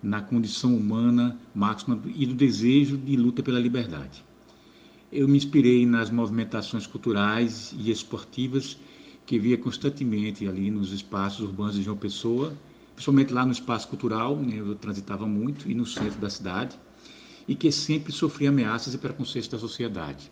na 0.03 0.21
condição 0.21 0.77
humana 0.77 1.39
máxima 1.55 2.01
e 2.15 2.27
do 2.27 2.35
desejo 2.35 2.97
de 2.97 3.17
luta 3.17 3.43
pela 3.43 3.61
liberdade. 3.61 4.25
Eu 5.13 5.27
me 5.27 5.37
inspirei 5.37 5.85
nas 5.85 6.11
movimentações 6.11 6.87
culturais 6.87 7.75
e 7.79 7.91
esportivas 7.91 8.79
que 9.27 9.39
via 9.39 9.57
constantemente 9.57 10.47
ali 10.49 10.71
nos 10.71 10.93
espaços 10.93 11.41
urbanos 11.41 11.75
de 11.75 11.83
João 11.83 11.97
Pessoa, 11.97 12.57
principalmente 12.95 13.33
lá 13.33 13.47
no 13.47 13.53
espaço 13.53 13.89
cultural, 13.89 14.37
né, 14.37 14.57
eu 14.57 14.75
transitava 14.75 15.27
muito, 15.27 15.71
e 15.71 15.75
no 15.75 15.87
centro 15.87 16.21
da 16.21 16.29
cidade, 16.29 16.79
e 17.47 17.55
que 17.55 17.71
sempre 17.71 18.13
sofria 18.13 18.49
ameaças 18.49 18.93
e 18.93 18.99
preconceitos 18.99 19.49
da 19.49 19.59
sociedade. 19.59 20.31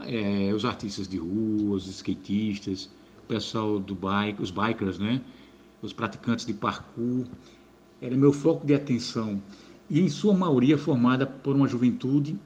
É, 0.00 0.52
os 0.54 0.64
artistas 0.64 1.06
de 1.06 1.18
rua, 1.18 1.76
os 1.76 1.86
skatistas, 1.86 2.90
o 3.22 3.26
pessoal 3.26 3.78
do 3.78 3.94
bike, 3.94 4.42
os 4.42 4.50
bikers, 4.50 4.98
né, 4.98 5.20
os 5.82 5.92
praticantes 5.92 6.46
de 6.46 6.54
parkour, 6.54 7.26
era 8.04 8.18
meu 8.18 8.34
foco 8.34 8.66
de 8.66 8.74
atenção 8.74 9.40
e 9.88 9.98
em 9.98 10.10
sua 10.10 10.34
maioria 10.34 10.76
formada 10.76 11.26
por 11.26 11.56
uma 11.56 11.66
juventude 11.66 12.38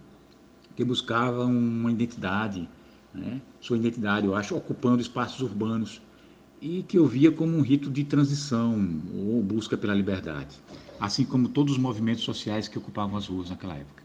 que 0.77 0.85
buscava 0.85 1.45
uma 1.45 1.91
identidade, 1.91 2.69
né? 3.13 3.43
sua 3.61 3.77
identidade, 3.77 4.25
eu 4.25 4.37
acho, 4.37 4.57
ocupando 4.57 5.03
espaços 5.03 5.41
urbanos 5.41 6.01
e 6.63 6.85
que 6.85 6.97
eu 6.97 7.05
via 7.07 7.33
como 7.33 7.57
um 7.57 7.61
rito 7.61 7.91
de 7.91 8.05
transição 8.05 8.75
ou 9.13 9.43
busca 9.43 9.77
pela 9.77 9.95
liberdade, 9.95 10.57
assim 10.99 11.25
como 11.25 11.49
todos 11.49 11.73
os 11.73 11.79
movimentos 11.79 12.23
sociais 12.23 12.69
que 12.69 12.79
ocupavam 12.79 13.17
as 13.17 13.27
ruas 13.27 13.51
naquela 13.51 13.75
época. 13.75 14.05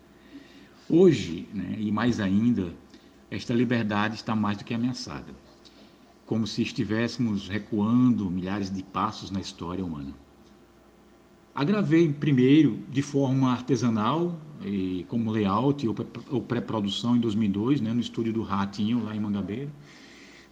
Hoje, 0.90 1.48
né, 1.54 1.76
e 1.78 1.92
mais 1.92 2.20
ainda, 2.20 2.74
esta 3.30 3.54
liberdade 3.54 4.16
está 4.16 4.36
mais 4.36 4.58
do 4.58 4.64
que 4.64 4.74
ameaçada, 4.74 5.36
como 6.26 6.48
se 6.48 6.64
estivéssemos 6.64 7.48
recuando 7.48 8.28
milhares 8.32 8.72
de 8.72 8.82
passos 8.82 9.30
na 9.30 9.40
história 9.40 9.86
humana. 9.86 10.23
Agravei 11.56 12.12
primeiro 12.12 12.80
de 12.90 13.02
forma 13.02 13.52
artesanal, 13.52 14.40
e 14.66 15.06
como 15.08 15.32
layout 15.32 15.88
ou 16.30 16.42
pré-produção 16.42 17.16
em 17.16 17.20
2002, 17.20 17.82
né, 17.82 17.94
no 17.94 18.00
estúdio 18.00 18.34
do 18.34 18.42
Ratinho, 18.42 19.04
lá 19.04 19.16
em 19.16 19.20
Mangabeira. 19.20 19.70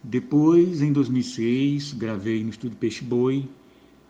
Depois, 0.02 0.82
em 0.82 0.92
2006, 0.92 1.94
gravei 1.94 2.42
no 2.42 2.50
estúdio 2.50 2.76
Peixe 2.76 3.04
Boi. 3.04 3.48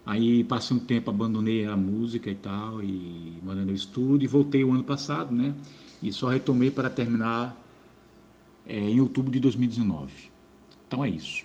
Aí 0.05 0.43
passei 0.43 0.77
um 0.77 0.81
tempo, 0.81 1.11
abandonei 1.11 1.65
a 1.67 1.77
música 1.77 2.31
e 2.31 2.35
tal, 2.35 2.83
e 2.83 3.35
abandonei 3.43 3.75
o 3.75 3.77
estúdio, 3.77 4.25
e 4.25 4.29
voltei 4.29 4.65
o 4.65 4.73
ano 4.73 4.83
passado, 4.83 5.33
né? 5.35 5.55
E 6.03 6.13
só 6.13 6.29
retomei 6.29 6.71
para 6.71 6.91
terminar 6.91 7.57
é, 8.67 8.79
em 8.79 9.01
outubro 9.01 9.31
de 9.31 9.39
2019. 9.39 10.13
Então 10.89 11.05
é 11.05 11.11
isso. 11.11 11.45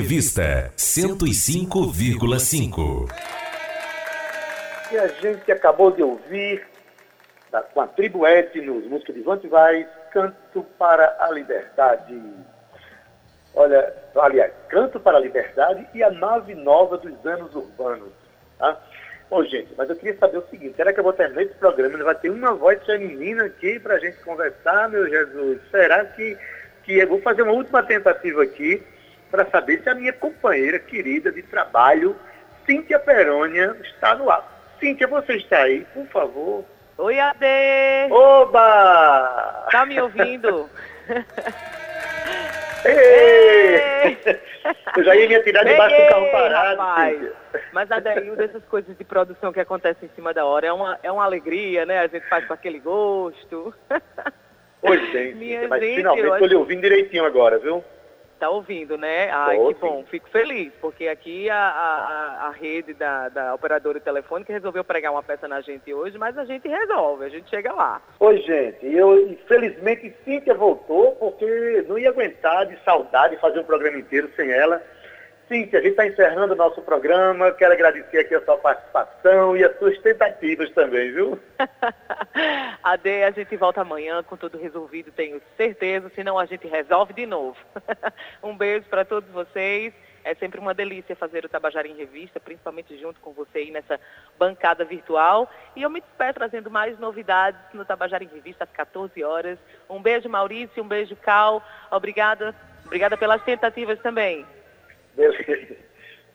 Revista 0.00 0.72
105,5. 0.78 3.12
E 4.90 4.98
a 4.98 5.06
gente 5.08 5.52
acabou 5.52 5.90
de 5.90 6.02
ouvir 6.02 6.66
da, 7.52 7.60
com 7.60 7.82
a 7.82 7.86
tribo 7.86 8.26
Etnos, 8.26 8.86
música 8.86 9.12
de 9.12 9.20
Vante 9.20 9.46
Canto 10.10 10.62
para 10.78 11.18
a 11.20 11.30
Liberdade. 11.30 12.18
Olha, 13.54 13.94
aliás, 14.16 14.50
Canto 14.70 14.98
para 14.98 15.18
a 15.18 15.20
Liberdade 15.20 15.86
e 15.92 16.02
a 16.02 16.10
nave 16.10 16.54
nova 16.54 16.96
dos 16.96 17.26
anos 17.26 17.54
urbanos. 17.54 18.14
Tá? 18.58 18.80
Bom, 19.28 19.44
gente, 19.44 19.74
mas 19.76 19.90
eu 19.90 19.96
queria 19.96 20.16
saber 20.16 20.38
o 20.38 20.48
seguinte, 20.48 20.76
será 20.76 20.94
que 20.94 21.00
eu 21.00 21.04
vou 21.04 21.12
terminar 21.12 21.42
esse 21.42 21.56
programa? 21.56 22.02
Vai 22.02 22.14
ter 22.14 22.30
uma 22.30 22.54
voz 22.54 22.82
feminina 22.86 23.44
aqui 23.44 23.78
para 23.78 23.96
a 23.96 23.98
gente 23.98 24.16
conversar, 24.24 24.88
meu 24.88 25.06
Jesus? 25.06 25.60
Será 25.70 26.06
que, 26.06 26.38
que 26.84 26.94
eu 26.94 27.06
vou 27.06 27.20
fazer 27.20 27.42
uma 27.42 27.52
última 27.52 27.82
tentativa 27.82 28.42
aqui? 28.42 28.82
Para 29.30 29.46
saber 29.50 29.82
se 29.82 29.88
a 29.88 29.94
minha 29.94 30.12
companheira 30.12 30.78
querida 30.78 31.30
de 31.30 31.42
trabalho, 31.42 32.16
Cíntia 32.66 32.98
Perônia, 32.98 33.76
está 33.82 34.14
no 34.14 34.30
ar. 34.30 34.76
Cíntia, 34.78 35.06
você 35.06 35.34
está 35.34 35.62
aí? 35.62 35.86
Por 35.92 36.06
favor, 36.06 36.64
Oi, 37.02 37.18
Ade! 37.18 38.12
Oba! 38.12 39.66
Tá 39.72 39.86
me 39.86 39.98
ouvindo? 39.98 40.68
Ei! 42.84 44.18
Eu 44.94 45.04
já 45.04 45.16
ia 45.16 45.26
me 45.26 45.34
atirar 45.34 45.64
debaixo 45.64 45.96
do 45.96 46.08
carro 46.08 46.30
parado. 46.30 46.76
rapaz. 46.76 47.32
Mas, 47.72 47.90
Adeildo, 47.90 48.42
essas 48.44 48.62
coisas 48.66 48.94
de 48.98 49.02
produção 49.02 49.50
que 49.50 49.60
acontecem 49.60 50.10
em 50.10 50.14
cima 50.14 50.34
da 50.34 50.44
hora 50.44 50.66
é 50.66 50.72
uma, 50.74 50.98
é 51.02 51.10
uma 51.10 51.24
alegria, 51.24 51.86
né? 51.86 52.00
A 52.00 52.06
gente 52.06 52.28
faz 52.28 52.46
com 52.46 52.52
aquele 52.52 52.78
gosto. 52.78 53.74
Oi, 54.82 54.98
gente. 55.06 55.36
Minha 55.36 55.68
Mas 55.68 55.82
finalmente 55.82 56.26
eu 56.26 56.34
estou 56.34 56.48
lhe 56.48 56.54
ouvindo 56.54 56.82
direitinho 56.82 57.24
agora, 57.24 57.58
viu? 57.58 57.82
Tá 58.40 58.48
ouvindo, 58.48 58.96
né? 58.96 59.28
Ai, 59.30 59.56
Tô, 59.58 59.68
que 59.68 59.74
bom. 59.80 60.02
Fico 60.10 60.26
feliz, 60.30 60.72
porque 60.80 61.06
aqui 61.08 61.50
a, 61.50 61.56
a, 61.56 61.96
a- 62.44 62.46
a 62.48 62.50
rede 62.50 62.94
da, 62.94 63.28
da 63.28 63.54
operadora 63.54 64.00
telefônica 64.00 64.50
resolveu 64.50 64.82
pregar 64.82 65.12
uma 65.12 65.22
peça 65.22 65.46
na 65.46 65.60
gente 65.60 65.92
hoje, 65.92 66.16
mas 66.16 66.38
a 66.38 66.46
gente 66.46 66.66
resolve, 66.66 67.26
a 67.26 67.28
gente 67.28 67.50
chega 67.50 67.70
lá. 67.72 68.00
Oi, 68.18 68.38
gente. 68.38 68.86
Eu, 68.86 69.28
infelizmente, 69.28 70.14
Cíntia 70.24 70.54
voltou 70.54 71.12
porque 71.16 71.84
não 71.86 71.98
ia 71.98 72.08
aguentar 72.08 72.64
de 72.64 72.82
saudade 72.82 73.36
fazer 73.36 73.60
um 73.60 73.64
programa 73.64 73.98
inteiro 73.98 74.30
sem 74.34 74.50
ela. 74.50 74.82
Cíntia, 75.50 75.80
a 75.80 75.82
gente 75.82 75.90
está 75.90 76.06
encerrando 76.06 76.52
o 76.52 76.56
nosso 76.56 76.80
programa. 76.80 77.50
Quero 77.50 77.72
agradecer 77.72 78.18
aqui 78.18 78.36
a 78.36 78.44
sua 78.44 78.56
participação 78.56 79.56
e 79.56 79.64
as 79.64 79.76
suas 79.80 79.98
tentativas 79.98 80.70
também, 80.70 81.12
viu? 81.12 81.40
Ade, 82.84 83.24
a 83.24 83.32
gente 83.32 83.56
volta 83.56 83.80
amanhã 83.80 84.22
com 84.22 84.36
tudo 84.36 84.56
resolvido, 84.56 85.10
tenho 85.10 85.42
certeza, 85.56 86.08
senão 86.14 86.38
a 86.38 86.46
gente 86.46 86.68
resolve 86.68 87.12
de 87.14 87.26
novo. 87.26 87.56
um 88.44 88.56
beijo 88.56 88.86
para 88.88 89.04
todos 89.04 89.28
vocês. 89.30 89.92
É 90.22 90.36
sempre 90.36 90.60
uma 90.60 90.72
delícia 90.72 91.16
fazer 91.16 91.44
o 91.44 91.48
Tabajara 91.48 91.88
em 91.88 91.96
Revista, 91.96 92.38
principalmente 92.38 92.96
junto 92.96 93.18
com 93.18 93.32
você 93.32 93.58
aí 93.58 93.70
nessa 93.72 93.98
bancada 94.38 94.84
virtual. 94.84 95.50
E 95.74 95.82
eu 95.82 95.90
me 95.90 96.00
despeço 96.00 96.34
trazendo 96.34 96.70
mais 96.70 96.96
novidades 97.00 97.60
no 97.74 97.84
Tabajara 97.84 98.22
em 98.22 98.28
Revista 98.28 98.62
às 98.62 98.70
14 98.70 99.24
horas. 99.24 99.58
Um 99.88 100.00
beijo, 100.00 100.28
Maurício, 100.28 100.80
um 100.80 100.86
beijo, 100.86 101.16
Cal. 101.16 101.60
Obrigada, 101.90 102.54
obrigada 102.84 103.16
pelas 103.16 103.42
tentativas 103.42 103.98
também. 103.98 104.46
Beleza. 105.14 105.76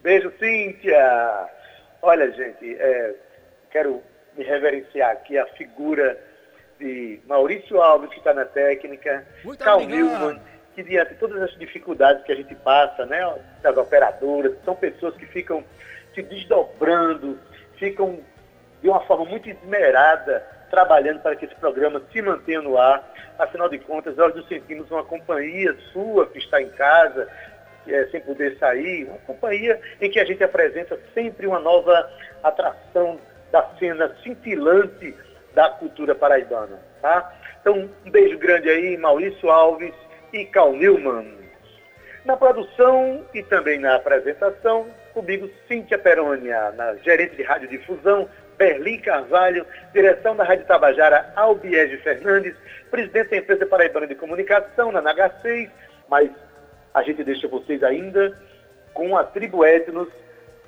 Beijo, 0.01 0.31
Cíntia. 0.39 1.49
Olha, 2.01 2.31
gente, 2.31 2.75
é, 2.79 3.15
quero 3.71 4.03
me 4.38 4.43
reverenciar 4.43 5.11
aqui 5.11 5.38
a 5.38 5.45
figura 5.47 6.19
de 6.79 7.19
Maurício 7.25 7.81
Alves, 7.81 8.09
que 8.09 8.17
está 8.17 8.33
na 8.33 8.45
técnica, 8.45 9.25
Muito 9.43 9.63
Carl. 9.63 9.79
Newman, 9.81 10.39
que 10.75 10.83
diante 10.83 11.13
de 11.13 11.19
todas 11.19 11.41
as 11.41 11.57
dificuldades 11.57 12.23
que 12.23 12.31
a 12.31 12.35
gente 12.35 12.53
passa, 12.55 13.05
né, 13.05 13.19
das 13.61 13.77
operadoras, 13.77 14.53
são 14.63 14.75
pessoas 14.75 15.15
que 15.15 15.25
ficam 15.25 15.63
se 16.13 16.21
desdobrando, 16.21 17.39
ficam 17.77 18.19
de 18.81 18.89
uma 18.89 19.01
forma 19.01 19.25
muito 19.25 19.49
esmerada, 19.49 20.45
trabalhando 20.69 21.21
para 21.21 21.35
que 21.35 21.45
esse 21.45 21.55
programa 21.55 22.01
se 22.11 22.21
mantenha 22.21 22.61
no 22.61 22.77
ar. 22.77 23.03
Afinal 23.39 23.69
de 23.69 23.79
contas, 23.79 24.15
nós 24.15 24.35
nos 24.35 24.47
sentimos 24.47 24.89
uma 24.91 25.03
companhia 25.03 25.75
sua 25.91 26.27
que 26.27 26.39
está 26.39 26.61
em 26.61 26.69
casa, 26.69 27.27
é, 27.88 28.06
sem 28.08 28.21
poder 28.21 28.58
sair, 28.58 29.06
uma 29.06 29.17
companhia 29.19 29.80
em 30.02 30.10
que 30.10 30.19
a 30.19 30.26
gente 30.26 30.43
apresenta 30.43 31.00
sempre 31.13 31.48
uma 31.48 31.60
nova 31.60 32.10
atração 32.43 33.19
da 33.52 33.63
cena 33.80 34.15
cintilante 34.24 35.15
da 35.54 35.69
cultura 35.69 36.13
paraibana, 36.13 36.80
tá? 37.02 37.34
Então, 37.62 37.89
um 38.06 38.12
beijo 38.12 38.38
grande 38.38 38.69
aí, 38.69 38.98
Maurício 38.98 39.50
Alves 39.50 39.93
e 40.34 40.45
Cal 40.45 40.74
Newman. 40.74 41.34
Na 42.26 42.36
produção 42.36 43.24
e 43.34 43.41
também 43.43 43.80
na 43.80 43.95
apresentação, 43.95 44.88
comigo 45.13 45.50
Cíntia 45.67 45.98
Perônia, 45.98 46.71
na 46.71 46.95
gerente 46.95 47.36
de 47.36 47.43
radiodifusão, 47.43 48.28
Berlim 48.58 49.00
Carvalho, 49.00 49.65
direção 49.93 50.36
da 50.36 50.43
Rádio 50.43 50.65
Tabajara, 50.65 51.32
Albiege 51.36 51.98
Fernandes, 51.98 52.56
presidente 52.89 53.30
da 53.30 53.38
empresa 53.38 53.65
Paraibana 53.65 54.08
de 54.08 54.15
Comunicação, 54.15 54.91
na 54.91 55.02
NH6, 55.02 55.69
mas 56.10 56.30
a 56.95 57.03
gente 57.03 57.25
deixa 57.25 57.45
vocês 57.49 57.84
ainda 57.84 58.39
com 58.93 59.17
a 59.17 59.23
tribo 59.25 59.65
Etnos, 59.65 60.08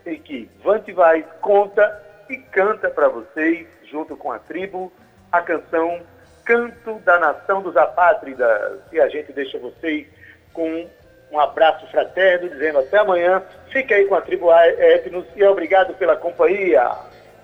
em 0.05 0.19
que 0.19 0.49
Vante 0.61 0.93
conta 1.39 2.03
e 2.29 2.35
canta 2.35 2.89
para 2.89 3.07
vocês, 3.07 3.65
junto 3.89 4.17
com 4.17 4.29
a 4.33 4.37
tribo, 4.37 4.91
a 5.31 5.41
canção 5.41 6.01
Canto 6.43 6.99
da 7.05 7.17
Nação 7.17 7.61
dos 7.61 7.77
Apátridas. 7.77 8.79
E 8.91 8.99
a 8.99 9.07
gente 9.07 9.31
deixa 9.31 9.57
vocês 9.57 10.05
com 10.51 10.87
um 11.31 11.39
abraço 11.39 11.87
fraterno, 11.87 12.49
dizendo 12.49 12.79
até 12.79 12.97
amanhã. 12.97 13.41
Fique 13.71 13.93
aí 13.93 14.05
com 14.05 14.15
a 14.15 14.21
tribo 14.21 14.51
Etnos 14.51 15.25
e 15.33 15.43
obrigado 15.45 15.93
pela 15.93 16.17
companhia. 16.17 16.91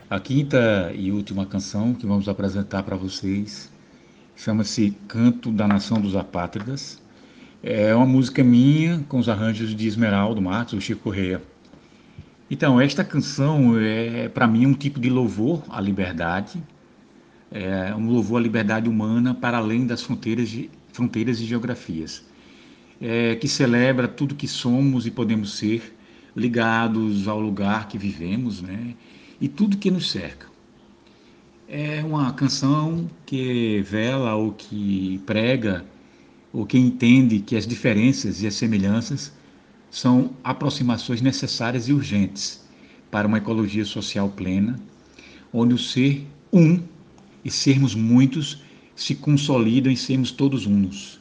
A 0.10 0.20
quinta 0.20 0.92
e 0.94 1.10
última 1.10 1.46
canção 1.46 1.94
que 1.94 2.06
vamos 2.06 2.28
apresentar 2.28 2.84
para 2.84 2.98
vocês 2.98 3.72
chama-se 4.36 4.92
Canto 5.08 5.54
da 5.54 5.68
Nação 5.68 6.02
dos 6.02 6.18
Apátridas. 6.18 7.03
É 7.66 7.96
uma 7.96 8.06
música 8.06 8.44
minha 8.44 9.06
com 9.08 9.18
os 9.18 9.30
arranjos 9.30 9.74
de 9.74 9.88
Esmeraldo 9.88 10.42
Marques, 10.42 10.74
o 10.74 10.82
Chico 10.82 11.04
Correia. 11.04 11.42
Então, 12.52 12.82
esta 12.82 13.06
canção 13.06 13.80
é 13.80 14.28
para 14.28 14.46
mim 14.46 14.66
um 14.66 14.74
tipo 14.74 15.00
de 15.00 15.10
louvor 15.10 15.64
à 15.70 15.80
liberdade, 15.80 16.62
é 17.50 17.96
um 17.96 18.10
louvor 18.10 18.40
à 18.40 18.44
liberdade 18.44 18.90
humana 18.90 19.34
para 19.34 19.60
além 19.60 19.88
das 19.88 20.02
fronteiras, 20.02 20.50
de, 20.50 20.70
fronteiras 20.92 21.40
e 21.40 21.46
geografias, 21.46 22.26
é, 23.00 23.36
que 23.36 23.48
celebra 23.48 24.10
tudo 24.10 24.36
que 24.36 24.48
somos 24.48 25.08
e 25.08 25.12
podemos 25.12 25.54
ser, 25.54 25.96
ligados 26.36 27.30
ao 27.30 27.40
lugar 27.40 27.88
que 27.88 27.98
vivemos, 27.98 28.62
né? 28.62 28.94
E 29.40 29.48
tudo 29.48 29.78
que 29.78 29.90
nos 29.90 30.12
cerca. 30.12 30.48
É 31.66 32.04
uma 32.04 32.34
canção 32.34 33.10
que 33.26 33.82
vela 33.84 34.36
ou 34.36 34.52
que 34.52 35.22
prega 35.26 35.86
ou 36.54 36.66
que 36.68 36.78
entende 36.78 37.40
que 37.40 37.56
as 37.56 37.66
diferenças 37.66 38.44
e 38.44 38.48
as 38.48 38.54
semelhanças 38.54 39.34
são 39.90 40.32
aproximações 40.44 41.20
necessárias 41.20 41.90
e 41.90 41.94
urgentes 41.94 42.64
para 43.10 43.28
uma 43.28 43.40
ecologia 43.40 43.84
social 43.84 44.30
plena, 44.30 44.80
onde 45.52 45.74
o 45.74 45.78
ser 45.78 46.26
um 46.52 46.80
e 47.44 47.50
sermos 47.50 47.96
muitos 47.96 48.62
se 48.96 49.16
consolidam 49.16 49.92
em 49.92 49.96
sermos 49.96 50.32
todos 50.32 50.68
uns. 50.68 51.20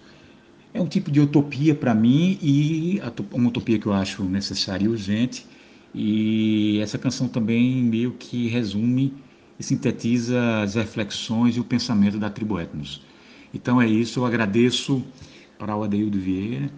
É 0.74 0.80
um 0.80 0.86
tipo 0.86 1.10
de 1.10 1.20
utopia 1.20 1.74
para 1.74 1.94
mim 1.94 2.38
e 2.40 3.00
uma 3.32 3.48
utopia 3.48 3.78
que 3.78 3.86
eu 3.86 3.92
acho 3.92 4.24
necessária 4.24 4.84
e 4.84 4.88
urgente. 4.88 5.46
E 5.94 6.78
essa 6.80 6.96
canção 6.96 7.28
também 7.28 7.82
meio 7.82 8.12
que 8.12 8.48
resume 8.48 9.12
e 9.58 9.62
sintetiza 9.62 10.62
as 10.62 10.74
reflexões 10.74 11.56
e 11.56 11.60
o 11.60 11.64
pensamento 11.64 12.18
da 12.18 12.30
tribo 12.30 12.58
Etnos. 12.58 13.02
Então 13.52 13.80
é 13.80 13.86
isso, 13.86 14.20
eu 14.20 14.26
agradeço 14.26 15.02
para 15.58 15.76
o 15.76 15.82
Adeildo 15.82 16.18
Vieira 16.18 16.70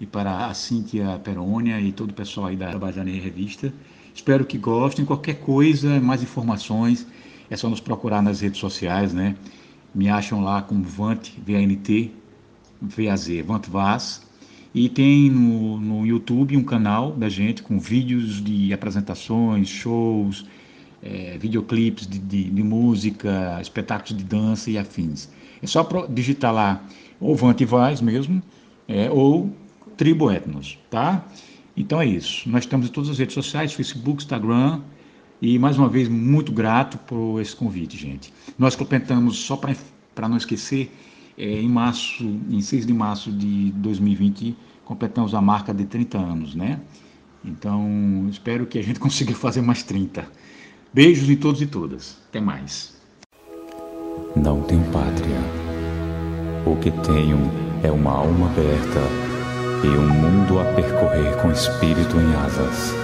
e 0.00 0.06
para 0.06 0.46
a 0.46 0.54
Cíntia 0.54 1.20
Perônia 1.22 1.80
e 1.80 1.92
todo 1.92 2.10
o 2.10 2.14
pessoal 2.14 2.46
aí 2.46 2.56
da 2.56 2.76
Bajaneia 2.78 3.22
Revista. 3.22 3.72
Espero 4.14 4.44
que 4.44 4.58
gostem. 4.58 5.04
Qualquer 5.04 5.34
coisa, 5.34 6.00
mais 6.00 6.22
informações, 6.22 7.06
é 7.48 7.56
só 7.56 7.68
nos 7.68 7.80
procurar 7.80 8.22
nas 8.22 8.40
redes 8.40 8.58
sociais, 8.58 9.12
né? 9.12 9.36
Me 9.94 10.08
acham 10.08 10.42
lá 10.42 10.62
como 10.62 10.82
Vant, 10.82 11.30
V-A-N-T, 11.44 12.10
V-A-Z, 12.80 13.42
Vant 13.42 13.68
Vaz. 13.68 14.22
E 14.74 14.88
tem 14.88 15.30
no, 15.30 15.78
no 15.78 16.06
YouTube 16.06 16.56
um 16.56 16.64
canal 16.64 17.12
da 17.12 17.28
gente 17.28 17.62
com 17.62 17.78
vídeos 17.78 18.42
de 18.42 18.72
apresentações, 18.72 19.68
shows, 19.68 20.46
é, 21.02 21.36
videoclipes 21.38 22.06
de, 22.06 22.18
de, 22.18 22.44
de, 22.44 22.62
música, 22.62 23.58
espetáculos 23.60 24.16
de 24.16 24.24
dança 24.24 24.70
e 24.70 24.78
afins. 24.78 25.28
É 25.62 25.66
só 25.66 25.86
digitar 26.08 26.52
lá 26.52 26.84
ou 27.22 27.36
Vant 27.36 27.60
Vaz 27.64 28.00
mesmo, 28.00 28.42
é, 28.88 29.08
ou 29.08 29.54
Tribo 29.96 30.30
Etnos, 30.30 30.78
tá? 30.90 31.24
Então 31.76 32.00
é 32.00 32.06
isso. 32.06 32.48
Nós 32.50 32.64
estamos 32.64 32.88
em 32.88 32.90
todas 32.90 33.10
as 33.10 33.18
redes 33.18 33.34
sociais, 33.34 33.72
Facebook, 33.72 34.22
Instagram, 34.22 34.80
e 35.40 35.58
mais 35.58 35.78
uma 35.78 35.88
vez 35.88 36.08
muito 36.08 36.52
grato 36.52 36.98
por 36.98 37.40
esse 37.40 37.54
convite, 37.54 37.96
gente. 37.96 38.32
Nós 38.58 38.74
completamos, 38.74 39.38
só 39.38 39.56
para 39.56 40.28
não 40.28 40.36
esquecer, 40.36 40.92
é, 41.38 41.60
em 41.60 41.68
março, 41.68 42.24
em 42.50 42.60
6 42.60 42.86
de 42.86 42.92
março 42.92 43.30
de 43.30 43.70
2020, 43.72 44.56
completamos 44.84 45.34
a 45.34 45.40
marca 45.40 45.72
de 45.72 45.84
30 45.84 46.18
anos, 46.18 46.54
né? 46.54 46.80
Então, 47.44 48.26
espero 48.30 48.66
que 48.66 48.78
a 48.78 48.82
gente 48.82 48.98
consiga 49.00 49.34
fazer 49.34 49.62
mais 49.62 49.82
30. 49.82 50.26
Beijos 50.92 51.30
em 51.30 51.36
todos 51.36 51.62
e 51.62 51.66
todas. 51.66 52.18
Até 52.28 52.40
mais. 52.40 52.91
Não 54.34 54.60
tenho 54.62 54.84
pátria. 54.92 55.38
O 56.64 56.76
que 56.76 56.90
tenho 56.90 57.50
é 57.82 57.90
uma 57.90 58.12
alma 58.12 58.46
aberta 58.46 59.00
e 59.84 59.88
um 59.88 60.08
mundo 60.08 60.60
a 60.60 60.64
percorrer 60.74 61.36
com 61.42 61.50
espírito 61.50 62.16
em 62.16 62.34
asas. 62.36 62.94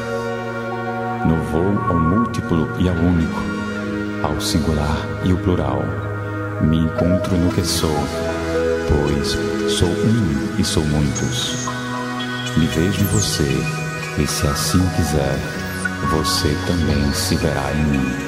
No 1.27 1.37
voo 1.51 1.79
ao 1.88 1.99
múltiplo 1.99 2.68
e 2.79 2.88
ao 2.88 2.94
único, 2.94 3.40
ao 4.23 4.40
singular 4.40 5.07
e 5.25 5.33
o 5.33 5.38
plural, 5.38 5.83
me 6.62 6.79
encontro 6.79 7.37
no 7.37 7.53
que 7.53 7.64
sou, 7.64 7.97
pois 8.88 9.37
sou 9.71 9.88
um 9.88 10.61
e 10.61 10.64
sou 10.64 10.85
muitos. 10.85 11.66
Me 12.57 12.66
vejo 12.66 13.03
em 13.03 13.07
você, 13.07 13.62
e 14.18 14.27
se 14.27 14.47
assim 14.47 14.81
quiser, 14.97 15.38
você 16.11 16.57
também 16.66 17.12
se 17.12 17.37
verá 17.37 17.73
em 17.73 17.85
mim. 17.85 18.27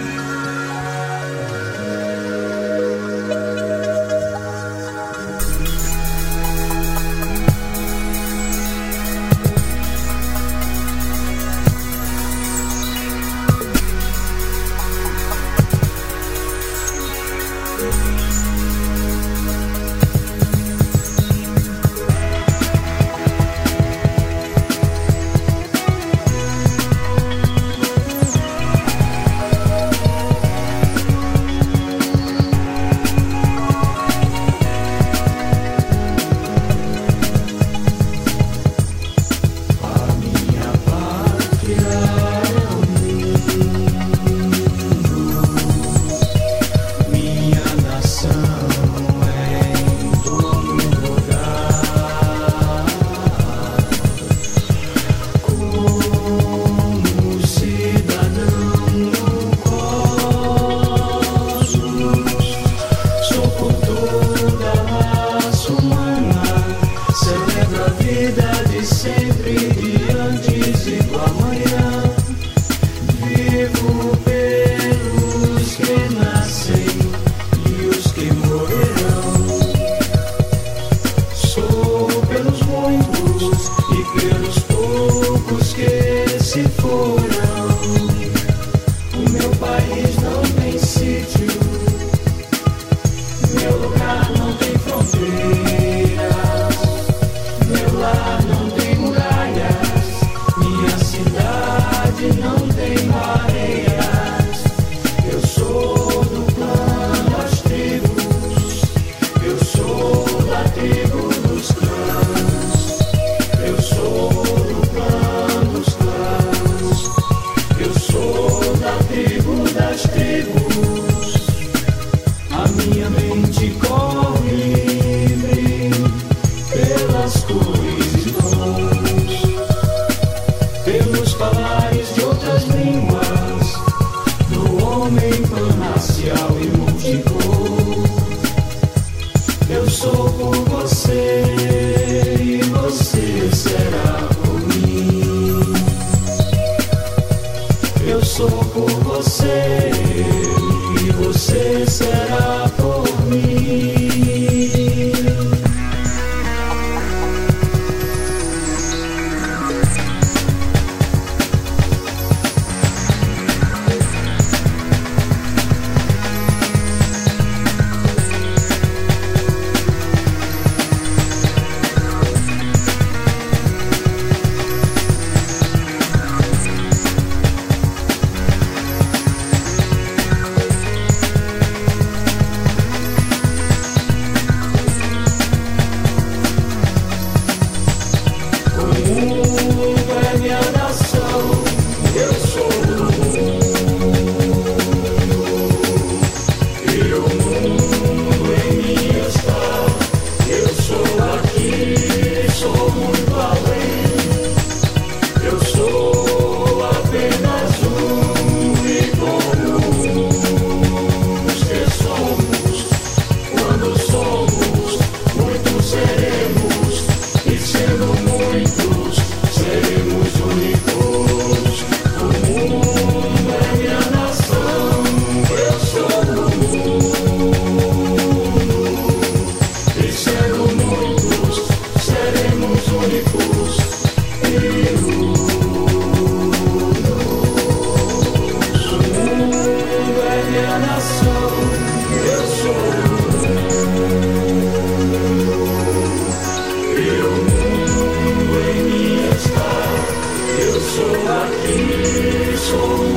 Tabajara 252.70 253.09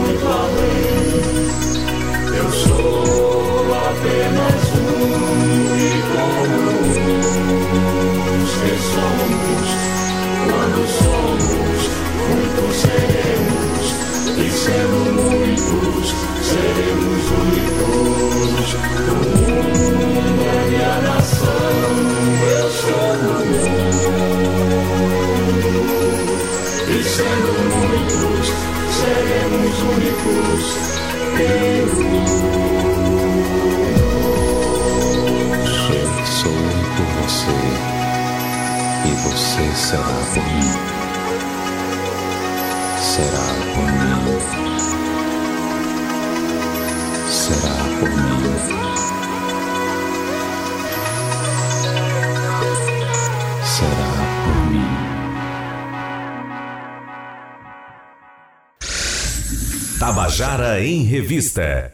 em 61.33 61.37
Revista. 61.37 61.91